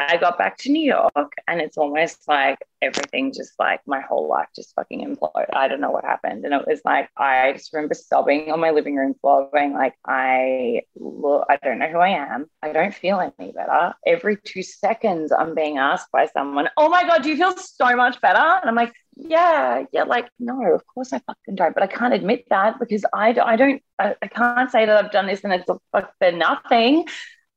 [0.00, 4.28] I got back to New York and it's almost like everything just like my whole
[4.28, 5.54] life just fucking imploded.
[5.54, 6.44] I don't know what happened.
[6.44, 9.94] And it was like, I just remember sobbing on my living room floor, going like,
[10.06, 12.46] I look, I don't know who I am.
[12.62, 13.94] I don't feel any better.
[14.06, 17.94] Every two seconds, I'm being asked by someone, oh my God, do you feel so
[17.94, 18.38] much better?
[18.38, 21.74] And I'm like, yeah, yeah, like, no, of course I fucking don't.
[21.74, 25.12] But I can't admit that because I, I don't, I, I can't say that I've
[25.12, 27.06] done this and it's for nothing.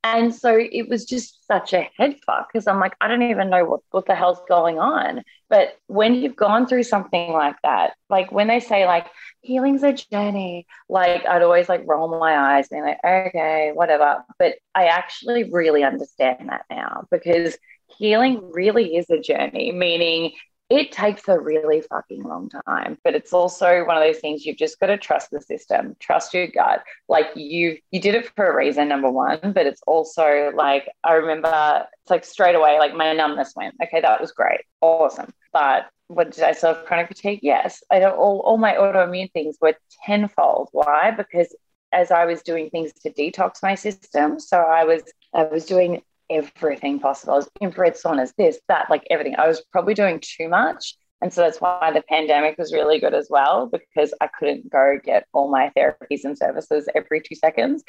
[0.03, 3.49] And so it was just such a head fuck because I'm like, I don't even
[3.49, 5.23] know what, what the hell's going on.
[5.49, 9.07] But when you've gone through something like that, like when they say like
[9.41, 14.25] healing's a journey, like I'd always like roll my eyes and be like, okay, whatever.
[14.37, 17.57] But I actually really understand that now because
[17.97, 20.33] healing really is a journey, meaning
[20.77, 24.57] it takes a really fucking long time but it's also one of those things you've
[24.57, 28.51] just got to trust the system trust your gut like you you did it for
[28.51, 32.93] a reason number one but it's also like i remember it's like straight away like
[32.93, 37.07] my numbness went okay that was great awesome but what did I still have chronic
[37.07, 37.39] fatigue?
[37.41, 37.83] Yes.
[37.91, 39.73] I don't all, all my autoimmune things were
[40.05, 40.69] tenfold.
[40.71, 41.11] Why?
[41.11, 41.55] Because
[41.91, 45.03] as I was doing things to detox my system, so I was
[45.33, 47.33] I was doing everything possible.
[47.33, 49.35] I was infrared saunas, this, that, like everything.
[49.37, 50.95] I was probably doing too much.
[51.21, 54.99] And so that's why the pandemic was really good as well, because I couldn't go
[55.01, 57.81] get all my therapies and services every two seconds.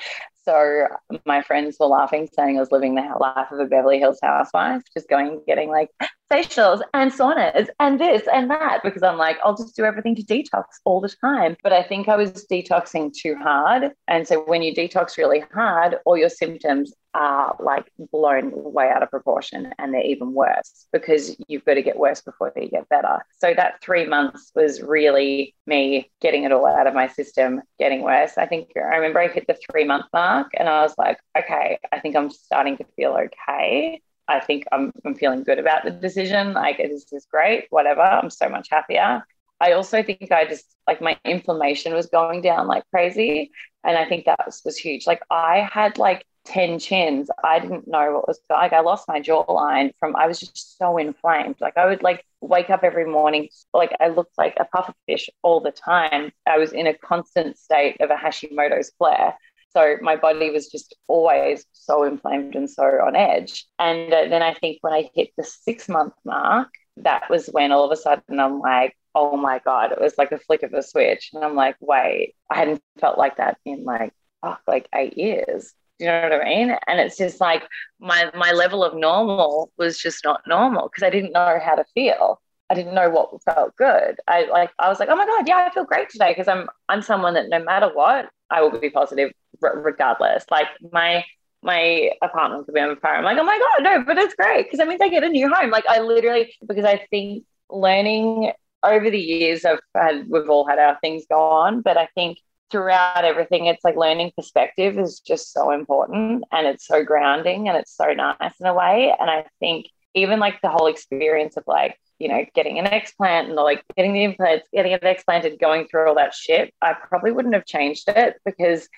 [0.45, 0.87] So
[1.26, 4.82] my friends were laughing, saying I was living the life of a Beverly Hills housewife,
[4.97, 5.89] just going getting like
[6.32, 10.22] facials and saunas and this and that because I'm like, I'll just do everything to
[10.22, 11.57] detox all the time.
[11.64, 13.91] But I think I was detoxing too hard.
[14.07, 19.02] And so when you detox really hard, all your symptoms are like blown way out
[19.02, 22.88] of proportion and they're even worse because you've got to get worse before they get
[22.88, 23.24] better.
[23.38, 28.02] So that three months was really me getting it all out of my system, getting
[28.02, 28.32] worse.
[28.36, 31.78] I think I remember I hit the three month mark and I was like, okay,
[31.92, 34.02] I think I'm starting to feel okay.
[34.26, 36.54] I think I'm, I'm feeling good about the decision.
[36.54, 38.00] Like, this is great, whatever.
[38.00, 39.22] I'm so much happier.
[39.60, 43.50] I also think I just like my inflammation was going down like crazy.
[43.84, 45.06] And I think that was, was huge.
[45.06, 47.30] Like, I had like 10 chins.
[47.42, 48.72] I didn't know what was like.
[48.72, 51.57] I lost my jawline from, I was just so inflamed.
[51.61, 55.30] Like, I would like wake up every morning, like, I looked like a puffer fish
[55.42, 56.32] all the time.
[56.47, 59.34] I was in a constant state of a Hashimoto's flare.
[59.70, 63.66] So my body was just always so inflamed and so on edge.
[63.78, 66.68] And uh, then I think when I hit the six month mark,
[66.99, 70.32] that was when all of a sudden I'm like, oh my God, it was like
[70.32, 71.30] a flick of a switch.
[71.34, 75.72] And I'm like, wait, I hadn't felt like that in like, oh, like eight years.
[76.05, 76.76] You know what I mean?
[76.86, 77.62] And it's just like
[77.98, 81.84] my my level of normal was just not normal because I didn't know how to
[81.94, 82.40] feel.
[82.68, 84.20] I didn't know what felt good.
[84.28, 86.68] I like I was like, oh my god, yeah, I feel great today because I'm
[86.90, 89.32] I'm someone that no matter what, I will be positive
[89.62, 90.44] regardless.
[90.50, 91.24] Like my
[91.62, 93.16] my apartment could be on fire.
[93.16, 95.28] I'm like, oh my god, no, but it's great because I mean, they get a
[95.28, 95.70] new home.
[95.70, 98.52] Like I literally because I think learning
[98.82, 102.38] over the years, I've had we've all had our things go on, but I think
[102.70, 107.76] throughout everything, it's like learning perspective is just so important and it's so grounding and
[107.76, 109.14] it's so nice in a way.
[109.18, 113.46] And I think even like the whole experience of like you know, getting an explant
[113.46, 117.32] and like getting the implants, getting it explanted, going through all that shit, I probably
[117.32, 118.88] wouldn't have changed it because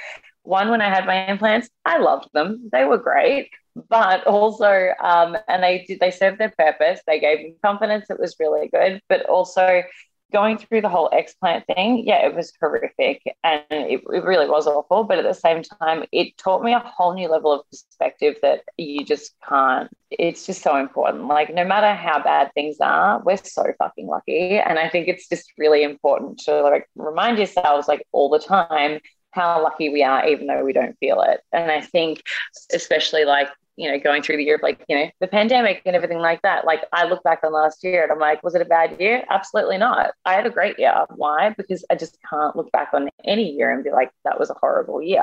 [0.43, 2.69] one, when I had my implants, I loved them.
[2.71, 3.51] They were great.
[3.89, 7.01] But also, um, and they did, they served their purpose.
[7.07, 8.07] They gave me confidence.
[8.09, 9.03] It was really good.
[9.09, 9.83] But also,
[10.33, 14.67] going through the whole explant thing, yeah, it was horrific and it, it, really was
[14.67, 15.05] awful.
[15.05, 18.63] But at the same time, it taught me a whole new level of perspective that
[18.77, 21.27] you just can't, it's just so important.
[21.27, 24.59] Like, no matter how bad things are, we're so fucking lucky.
[24.59, 29.01] And I think it's just really important to like remind yourselves, like, all the time,
[29.31, 31.41] how lucky we are, even though we don't feel it.
[31.53, 32.23] And I think,
[32.73, 35.95] especially like you know, going through the year of like, you know, the pandemic and
[35.95, 36.65] everything like that.
[36.65, 39.25] Like I look back on last year and I'm like, was it a bad year?
[39.31, 40.13] Absolutely not.
[40.25, 40.95] I had a great year.
[41.15, 41.55] Why?
[41.57, 44.55] Because I just can't look back on any year and be like, that was a
[44.55, 45.23] horrible year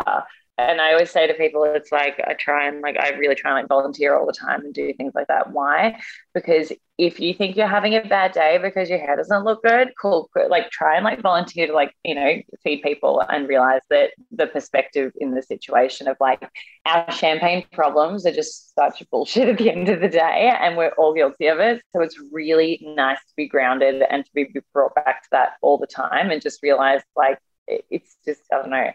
[0.59, 3.51] and I always say to people, it's like I try and like I really try
[3.51, 5.51] and like volunteer all the time and do things like that.
[5.51, 5.99] Why?
[6.35, 9.89] Because if you think you're having a bad day because your hair doesn't look good,
[9.99, 10.29] cool.
[10.49, 14.45] Like try and like volunteer to like you know feed people and realize that the
[14.45, 16.47] perspective in the situation of like
[16.85, 20.93] our champagne problems are just such bullshit at the end of the day, and we're
[20.99, 21.81] all guilty of it.
[21.95, 25.79] So it's really nice to be grounded and to be brought back to that all
[25.79, 28.91] the time and just realize like it's just I don't know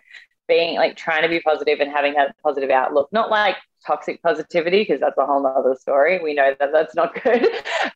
[0.48, 3.56] being like trying to be positive and having that positive outlook, not like
[3.86, 6.20] toxic positivity, because that's a whole nother story.
[6.22, 7.46] We know that that's not good,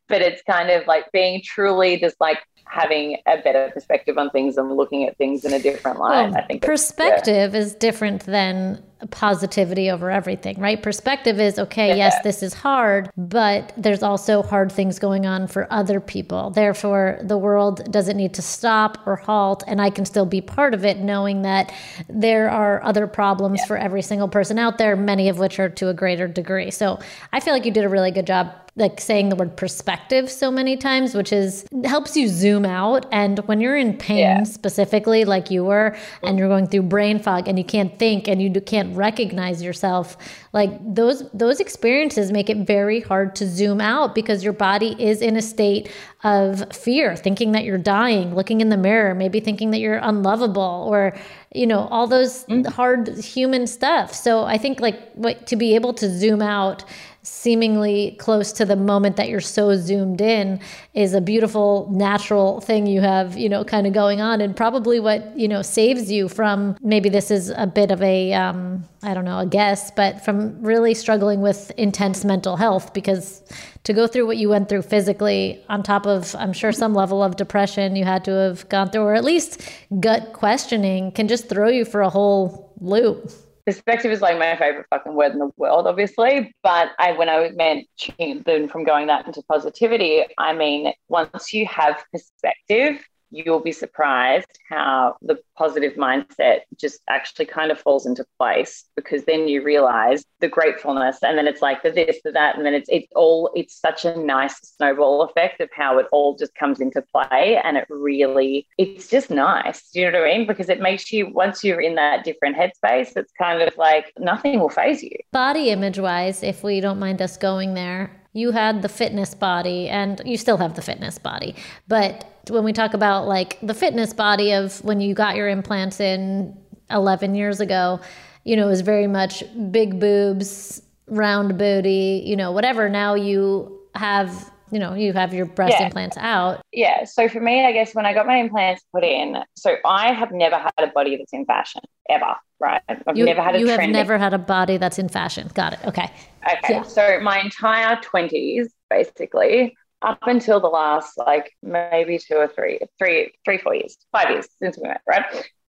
[0.08, 4.56] but it's kind of like being truly just like having a better perspective on things
[4.56, 6.30] and looking at things in a different light.
[6.30, 7.60] Well, I think perspective yeah.
[7.60, 10.82] is different than positivity over everything, right?
[10.82, 11.96] Perspective is okay, yeah.
[11.96, 16.50] yes, this is hard, but there's also hard things going on for other people.
[16.50, 20.72] Therefore, the world doesn't need to stop or halt, and I can still be part
[20.72, 21.72] of it, knowing that
[22.08, 23.66] there are other problems yeah.
[23.66, 26.70] for every single person out there, many of which are to a greater degree.
[26.70, 26.98] So
[27.32, 30.50] I feel like you did a really good job like saying the word perspective so
[30.50, 33.04] many times, which is helps you zoom out.
[33.12, 34.42] And when you're in pain, yeah.
[34.44, 38.40] specifically like you were, and you're going through brain fog and you can't think and
[38.40, 40.16] you can't recognize yourself,
[40.54, 45.20] like those those experiences make it very hard to zoom out because your body is
[45.20, 45.90] in a state
[46.24, 50.86] of fear, thinking that you're dying, looking in the mirror, maybe thinking that you're unlovable,
[50.88, 51.14] or
[51.54, 52.64] you know all those mm-hmm.
[52.72, 54.14] hard human stuff.
[54.14, 56.84] So I think like what to be able to zoom out
[57.22, 60.58] seemingly close to the moment that you're so zoomed in
[60.92, 64.98] is a beautiful natural thing you have you know kind of going on and probably
[64.98, 69.14] what you know saves you from maybe this is a bit of a um, I
[69.14, 73.42] don't know a guess but from really struggling with intense mental health because
[73.84, 77.22] to go through what you went through physically on top of i'm sure some level
[77.22, 79.60] of depression you had to have gone through or at least
[80.00, 83.30] gut questioning can just throw you for a whole loop
[83.66, 86.54] perspective is like my favorite fucking word in the world, obviously.
[86.62, 87.86] But I, when I meant
[88.18, 94.58] then from going that into positivity, I mean, once you have perspective, you'll be surprised
[94.68, 100.24] how the positive mindset just actually kind of falls into place because then you realize
[100.40, 103.50] the gratefulness and then it's like the this, the that, and then it's it's all
[103.54, 107.76] it's such a nice snowball effect of how it all just comes into play and
[107.76, 109.90] it really it's just nice.
[109.90, 110.46] Do you know what I mean?
[110.46, 114.60] Because it makes you once you're in that different headspace, it's kind of like nothing
[114.60, 115.16] will phase you.
[115.32, 119.88] Body image wise, if we don't mind us going there, you had the fitness body
[119.88, 121.54] and you still have the fitness body.
[121.86, 126.00] But when we talk about like the fitness body of when you got your implants
[126.00, 126.56] in
[126.90, 128.00] 11 years ago,
[128.44, 132.88] you know, it was very much big boobs, round booty, you know, whatever.
[132.88, 135.84] Now you have you know, you have your breast yeah.
[135.84, 136.62] implants out.
[136.72, 137.04] Yeah.
[137.04, 140.32] So for me, I guess when I got my implants put in, so I have
[140.32, 142.80] never had a body that's in fashion ever, right?
[142.88, 145.50] I've you, never had a You have never had a body that's in fashion.
[145.52, 145.80] Got it.
[145.84, 146.10] Okay.
[146.50, 146.72] Okay.
[146.72, 146.82] Yeah.
[146.84, 153.32] So my entire 20s, basically, up until the last like maybe two or three, three,
[153.44, 155.24] three, four years, five years since we met, right?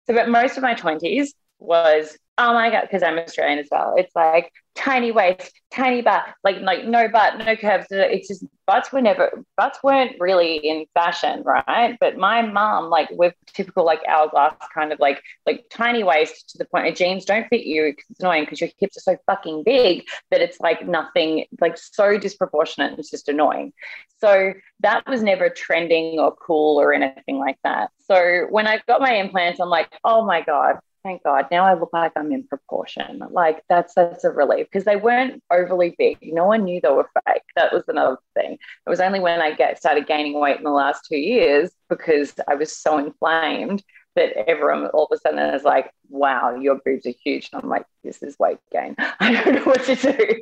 [0.07, 1.29] So, but most of my 20s
[1.59, 3.95] was oh my god, because I'm Australian as well.
[3.97, 7.87] It's like tiny waist, tiny butt, like like no butt, no curves.
[7.91, 11.97] It's just butts were never butts weren't really in fashion, right?
[11.99, 16.57] But my mom, like with typical like hourglass kind of like like tiny waist to
[16.57, 17.93] the point of jeans don't fit you.
[18.09, 22.17] It's annoying because your hips are so fucking big that it's like nothing, like so
[22.17, 22.97] disproportionate.
[22.97, 23.73] It's just annoying.
[24.19, 27.89] So that was never trending or cool or anything like that.
[28.07, 31.73] So when I got my implants, I'm like, oh my god, thank God, now I
[31.73, 33.21] look like I'm in proportion.
[33.31, 36.17] Like that's that's a relief because they weren't overly big.
[36.21, 37.43] No one knew they were fake.
[37.55, 38.53] That was another thing.
[38.53, 42.33] It was only when I get started gaining weight in the last two years because
[42.47, 43.83] I was so inflamed
[44.15, 47.49] that everyone all of a sudden is like, wow, your boobs are huge.
[47.53, 48.95] And I'm like, this is weight gain.
[49.19, 50.41] I don't know what to do.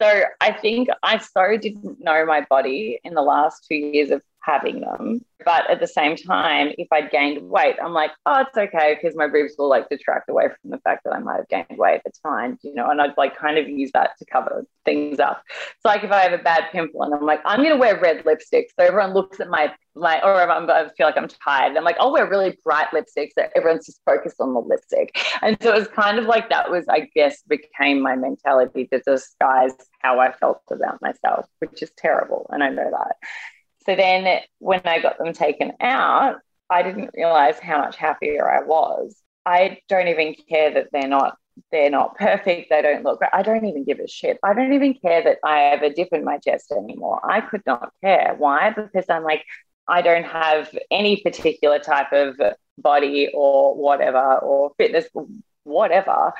[0.00, 4.22] So I think I so didn't know my body in the last two years of
[4.40, 5.20] having them.
[5.44, 9.16] But at the same time, if I'd gained weight, I'm like, oh, it's okay because
[9.16, 12.00] my boobs will like detract away from the fact that I might have gained weight.
[12.04, 15.42] It's fine, you know, and I'd like kind of use that to cover things up.
[15.48, 18.00] It's like if I have a bad pimple and I'm like, I'm going to wear
[18.00, 18.70] red lipstick.
[18.78, 21.76] So everyone looks at my, my, or if I'm, I feel like I'm tired.
[21.76, 25.16] I'm like, I'll wear really bright lipstick so everyone's just focused on the lipstick.
[25.40, 29.00] And so it was kind of like that was, I guess, became my mentality to
[29.00, 32.48] disguise how I felt about myself, which is terrible.
[32.50, 33.16] And I know that.
[33.88, 36.36] So then when I got them taken out,
[36.68, 39.16] I didn't realize how much happier I was.
[39.46, 41.36] I don't even care that they're not
[41.72, 42.68] they're not perfect.
[42.70, 43.20] They don't look.
[43.32, 44.38] I don't even give a shit.
[44.44, 47.20] I don't even care that I have a dip in my chest anymore.
[47.28, 48.34] I could not care.
[48.36, 48.70] Why?
[48.70, 49.44] Because I'm like,
[49.88, 52.38] I don't have any particular type of
[52.76, 55.06] body or whatever or fitness,
[55.64, 56.34] whatever.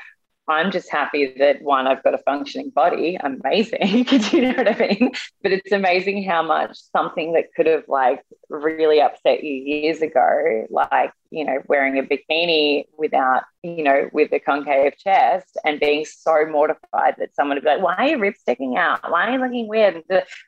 [0.49, 3.17] I'm just happy that one, I've got a functioning body.
[3.21, 4.03] Amazing.
[4.03, 5.11] Do you know what I mean?
[5.43, 10.65] But it's amazing how much something that could have like really upset you years ago,
[10.71, 16.03] like, you know, wearing a bikini without, you know, with a concave chest and being
[16.03, 19.09] so mortified that someone would be like, why are your ribs sticking out?
[19.09, 20.03] Why are you looking weird?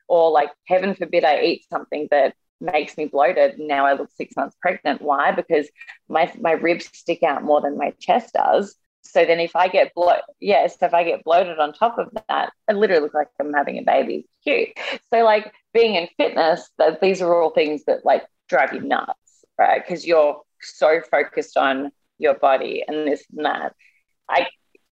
[0.08, 3.60] Or like, heaven forbid I eat something that makes me bloated.
[3.60, 5.02] Now I look six months pregnant.
[5.02, 5.32] Why?
[5.32, 5.68] Because
[6.08, 8.76] my my ribs stick out more than my chest does.
[9.04, 12.54] So then if I get bloated, yes, if I get bloated on top of that,
[12.68, 14.28] I literally look like I'm having a baby.
[14.44, 14.70] Cute.
[15.12, 19.46] So like being in fitness, that these are all things that like drive you nuts,
[19.58, 19.82] right?
[19.84, 23.74] Because you're so focused on your body and this and that.
[24.30, 24.48] I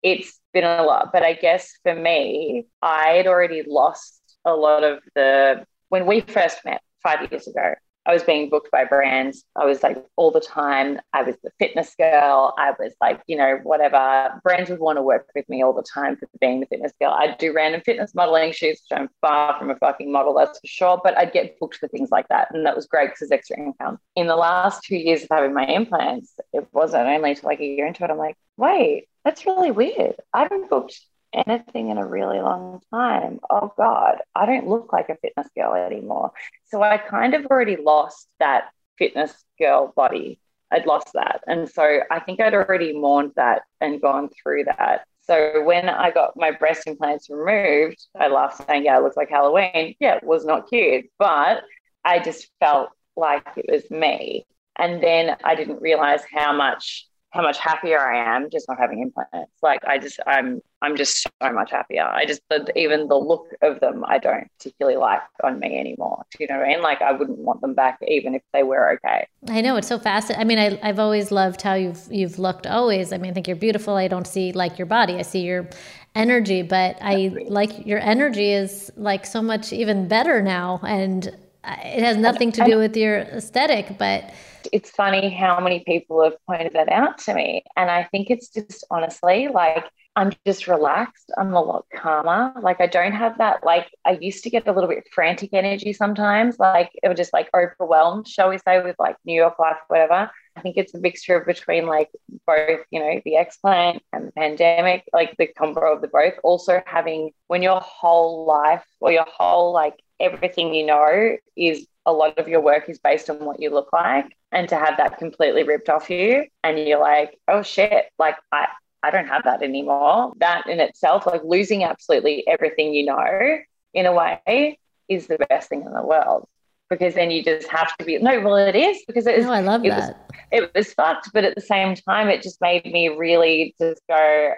[0.03, 4.84] it's been a lot, but I guess for me, I had already lost a lot
[4.84, 7.74] of the when we first met five years ago.
[8.06, 9.43] I was being booked by brands.
[9.56, 10.99] I was like all the time.
[11.14, 12.53] I was the fitness girl.
[12.58, 14.39] I was like, you know, whatever.
[14.43, 17.12] Brands would want to work with me all the time for being the fitness girl.
[17.12, 20.68] I'd do random fitness modeling shoots, which I'm far from a fucking model, that's for
[20.68, 21.01] sure.
[21.03, 22.49] But I'd get booked for things like that.
[22.53, 23.97] And that was great because it's extra income.
[24.16, 27.66] In the last two years of having my implants, it wasn't only to like a
[27.66, 28.12] year into it.
[28.12, 30.16] I'm like, wait, that's really weird.
[30.34, 30.99] I've been booked
[31.36, 33.39] anything in a really long time.
[33.49, 36.31] Oh God, I don't look like a fitness girl anymore.
[36.65, 40.39] So I kind of already lost that fitness girl body.
[40.71, 41.41] I'd lost that.
[41.47, 45.05] And so I think I'd already mourned that and gone through that.
[45.21, 49.29] So when I got my breast implants removed, I laughed saying, Yeah, it looks like
[49.29, 49.95] Halloween.
[49.99, 51.63] Yeah, it was not cute, but
[52.03, 54.45] I just felt like it was me.
[54.77, 59.01] And then I didn't realize how much how much happier I am just not having
[59.01, 59.51] implants.
[59.61, 62.03] Like I just I'm I'm just so much happier.
[62.03, 62.41] I just
[62.75, 66.23] even the look of them I don't particularly like on me anymore.
[66.31, 66.81] Do you know what I mean?
[66.81, 69.27] Like I wouldn't want them back even if they were okay.
[69.49, 70.31] I know it's so fast.
[70.36, 73.11] I mean, I, I've always loved how you've you've looked always.
[73.11, 73.95] I mean, I think you're beautiful.
[73.95, 75.15] I don't see like your body.
[75.15, 75.69] I see your
[76.15, 81.27] energy, but I like your energy is like so much even better now, and
[81.65, 84.33] uh, it has nothing to do with your aesthetic, but
[84.72, 87.63] it's funny how many people have pointed that out to me.
[87.76, 89.86] And I think it's just honestly like
[90.18, 91.30] I'm just relaxed.
[91.38, 92.53] I'm a lot calmer.
[92.61, 95.91] Like I don't have that, like I used to get a little bit frantic energy
[95.91, 96.57] sometimes.
[96.57, 100.32] Like it was just like overwhelmed, shall we say, with like New York life, whatever.
[100.55, 102.09] I think it's a mixture between like
[102.47, 106.36] both, you know, the explant and the pandemic, like the combo of the both.
[106.43, 112.13] Also having when your whole life or your whole like everything you know is a
[112.13, 115.18] lot of your work is based on what you look like and to have that
[115.18, 118.68] completely ripped off you and you're like oh shit like i
[119.03, 120.34] i don't have that anymore.
[120.38, 123.57] That in itself like losing absolutely everything you know
[123.93, 126.47] in a way is the best thing in the world
[126.89, 129.51] because then you just have to be no well it is because it is no,
[129.51, 130.28] i love it that.
[130.30, 134.01] was, it was fucked but at the same time it just made me really just
[134.07, 134.53] go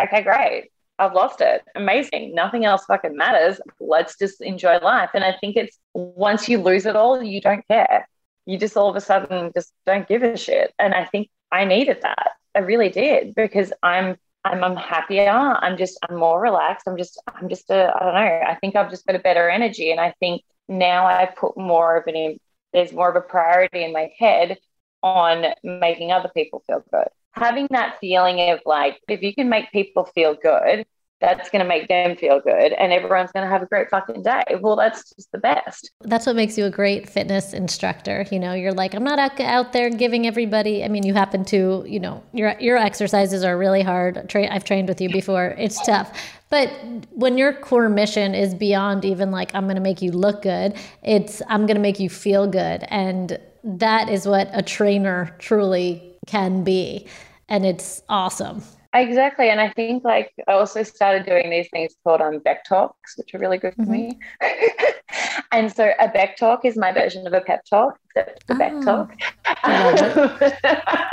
[0.00, 1.62] okay great I've lost it.
[1.74, 2.34] Amazing.
[2.34, 3.60] Nothing else fucking matters.
[3.80, 5.10] Let's just enjoy life.
[5.14, 8.08] And I think it's once you lose it all, you don't care.
[8.46, 10.74] You just all of a sudden just don't give a shit.
[10.78, 12.32] And I think I needed that.
[12.54, 15.30] I really did because I'm I'm, I'm happier.
[15.30, 16.88] I'm just I'm more relaxed.
[16.88, 18.40] I'm just I'm just a I don't know.
[18.48, 19.92] I think I've just got a better energy.
[19.92, 22.38] And I think now I put more of an
[22.72, 24.58] there's more of a priority in my head
[25.02, 29.70] on making other people feel good having that feeling of like, if you can make
[29.72, 30.84] people feel good,
[31.20, 34.22] that's going to make them feel good and everyone's going to have a great fucking
[34.22, 34.44] day.
[34.60, 35.90] Well, that's just the best.
[36.02, 38.24] That's what makes you a great fitness instructor.
[38.30, 41.84] You know, you're like, I'm not out there giving everybody, I mean, you happen to,
[41.86, 44.28] you know, your your exercises are really hard.
[44.28, 45.56] Tra- I've trained with you before.
[45.58, 46.16] It's tough.
[46.50, 46.70] But
[47.10, 50.76] when your core mission is beyond even like I'm going to make you look good,
[51.02, 56.07] it's I'm going to make you feel good and that is what a trainer truly
[56.28, 57.08] can be
[57.48, 58.62] and it's awesome.
[58.94, 59.50] Exactly.
[59.50, 63.34] And I think like I also started doing these things called um Beck Talks, which
[63.34, 63.92] are really good for mm-hmm.
[63.92, 64.18] me.
[65.52, 68.58] and so a Beck Talk is my version of a pep talk, except the oh,
[68.58, 69.14] Beck Talk.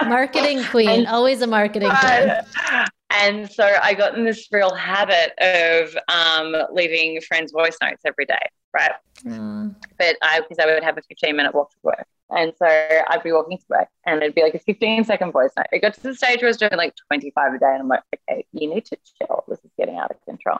[0.07, 2.31] marketing queen, and, always a marketing queen.
[3.11, 8.25] And so I got in this real habit of um, leaving friends' voice notes every
[8.25, 8.39] day,
[8.73, 8.91] right?
[9.23, 9.75] Mm.
[9.97, 12.07] But I, because I would have a 15 minute walk to work.
[12.29, 15.51] And so I'd be walking to work and it'd be like a 15 second voice
[15.55, 15.67] note.
[15.71, 17.65] It got to the stage where I was doing like 25 a day.
[17.67, 19.43] And I'm like, okay, you need to chill.
[19.47, 20.57] This is getting out of control.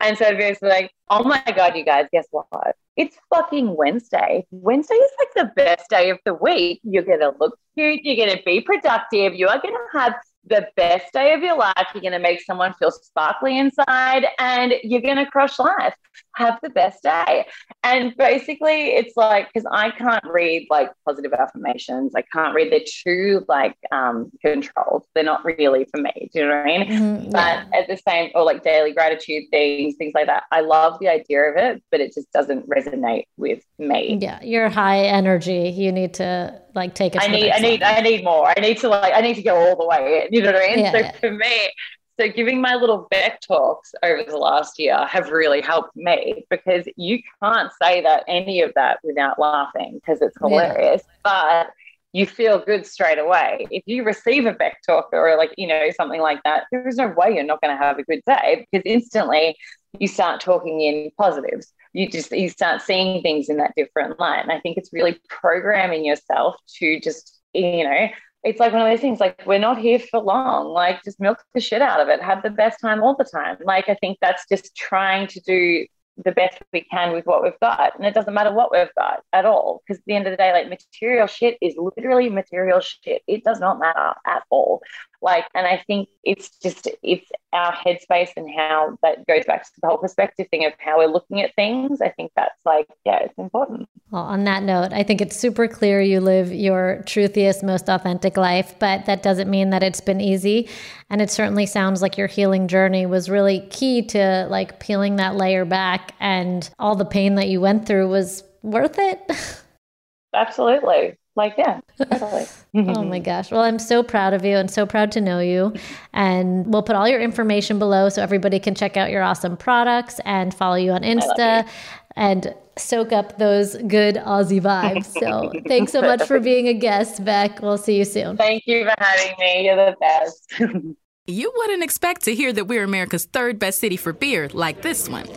[0.00, 2.76] And so it'd be like, oh my God, you guys, guess what?
[2.96, 4.44] It's fucking Wednesday.
[4.50, 6.80] Wednesday is like the best day of the week.
[6.82, 8.00] You're going to look cute.
[8.02, 9.34] You're going to be productive.
[9.34, 10.14] You are going to have
[10.48, 11.86] the best day of your life.
[11.94, 15.94] You're going to make someone feel sparkly inside and you're going to crush life.
[16.34, 17.46] Have the best day.
[17.84, 22.80] And basically, it's like, because I can't read like positive affirmations, I can't read, they're
[22.84, 25.04] too like um, controlled.
[25.14, 26.30] They're not really for me.
[26.32, 26.88] Do you know what I mean?
[26.88, 27.64] Mm-hmm, yeah.
[27.70, 30.44] But at the same, or like daily gratitude things, things like that.
[30.50, 34.18] I love the idea of it, but it just doesn't resonate with me.
[34.20, 34.42] Yeah.
[34.42, 35.68] You're high energy.
[35.70, 37.22] You need to like take it.
[37.22, 38.52] I need, I need, I need more.
[38.56, 40.28] I need to like, I need to go all the way.
[40.30, 40.78] In, you know what I mean?
[40.84, 41.12] Yeah, so yeah.
[41.12, 41.70] for me,
[42.18, 46.84] so giving my little Beck Talks over the last year have really helped me because
[46.96, 51.02] you can't say that any of that without laughing because it's hilarious.
[51.06, 51.14] Yeah.
[51.22, 51.70] But
[52.12, 53.66] you feel good straight away.
[53.70, 56.96] If you receive a Beck Talk or like, you know, something like that, there is
[56.96, 59.56] no way you're not going to have a good day because instantly
[60.00, 64.40] you start talking in positives you just you start seeing things in that different light
[64.40, 68.08] and i think it's really programming yourself to just you know
[68.48, 71.38] it's like one of those things like we're not here for long like just milk
[71.54, 74.18] the shit out of it have the best time all the time like i think
[74.20, 75.86] that's just trying to do
[76.24, 77.96] the best we can with what we've got.
[77.96, 79.82] And it doesn't matter what we've got at all.
[79.86, 83.22] Because at the end of the day, like material shit is literally material shit.
[83.26, 84.82] It does not matter at all.
[85.20, 89.80] Like, and I think it's just, it's our headspace and how that goes back to
[89.80, 92.00] the whole perspective thing of how we're looking at things.
[92.00, 93.88] I think that's like, yeah, it's important.
[94.10, 98.36] Well, on that note, I think it's super clear you live your truthiest, most authentic
[98.36, 100.68] life, but that doesn't mean that it's been easy.
[101.10, 105.34] And it certainly sounds like your healing journey was really key to like peeling that
[105.34, 109.20] layer back and all the pain that you went through was worth it.
[110.34, 112.44] Absolutely like yeah totally.
[112.74, 113.50] oh my gosh.
[113.50, 115.72] Well i'm so proud of you and so proud to know you.
[116.12, 120.20] And we'll put all your information below so everybody can check out your awesome products
[120.26, 121.70] and follow you on insta you.
[122.16, 125.06] and soak up those good aussie vibes.
[125.06, 127.60] So thanks so much for being a guest beck.
[127.62, 128.36] We'll see you soon.
[128.36, 129.64] Thank you for having me.
[129.64, 130.54] You're the best.
[131.30, 135.10] You wouldn't expect to hear that we're america's third best city for beer like this
[135.10, 135.28] one.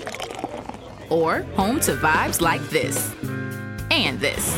[1.09, 3.13] Or home to vibes like this
[3.91, 4.57] and this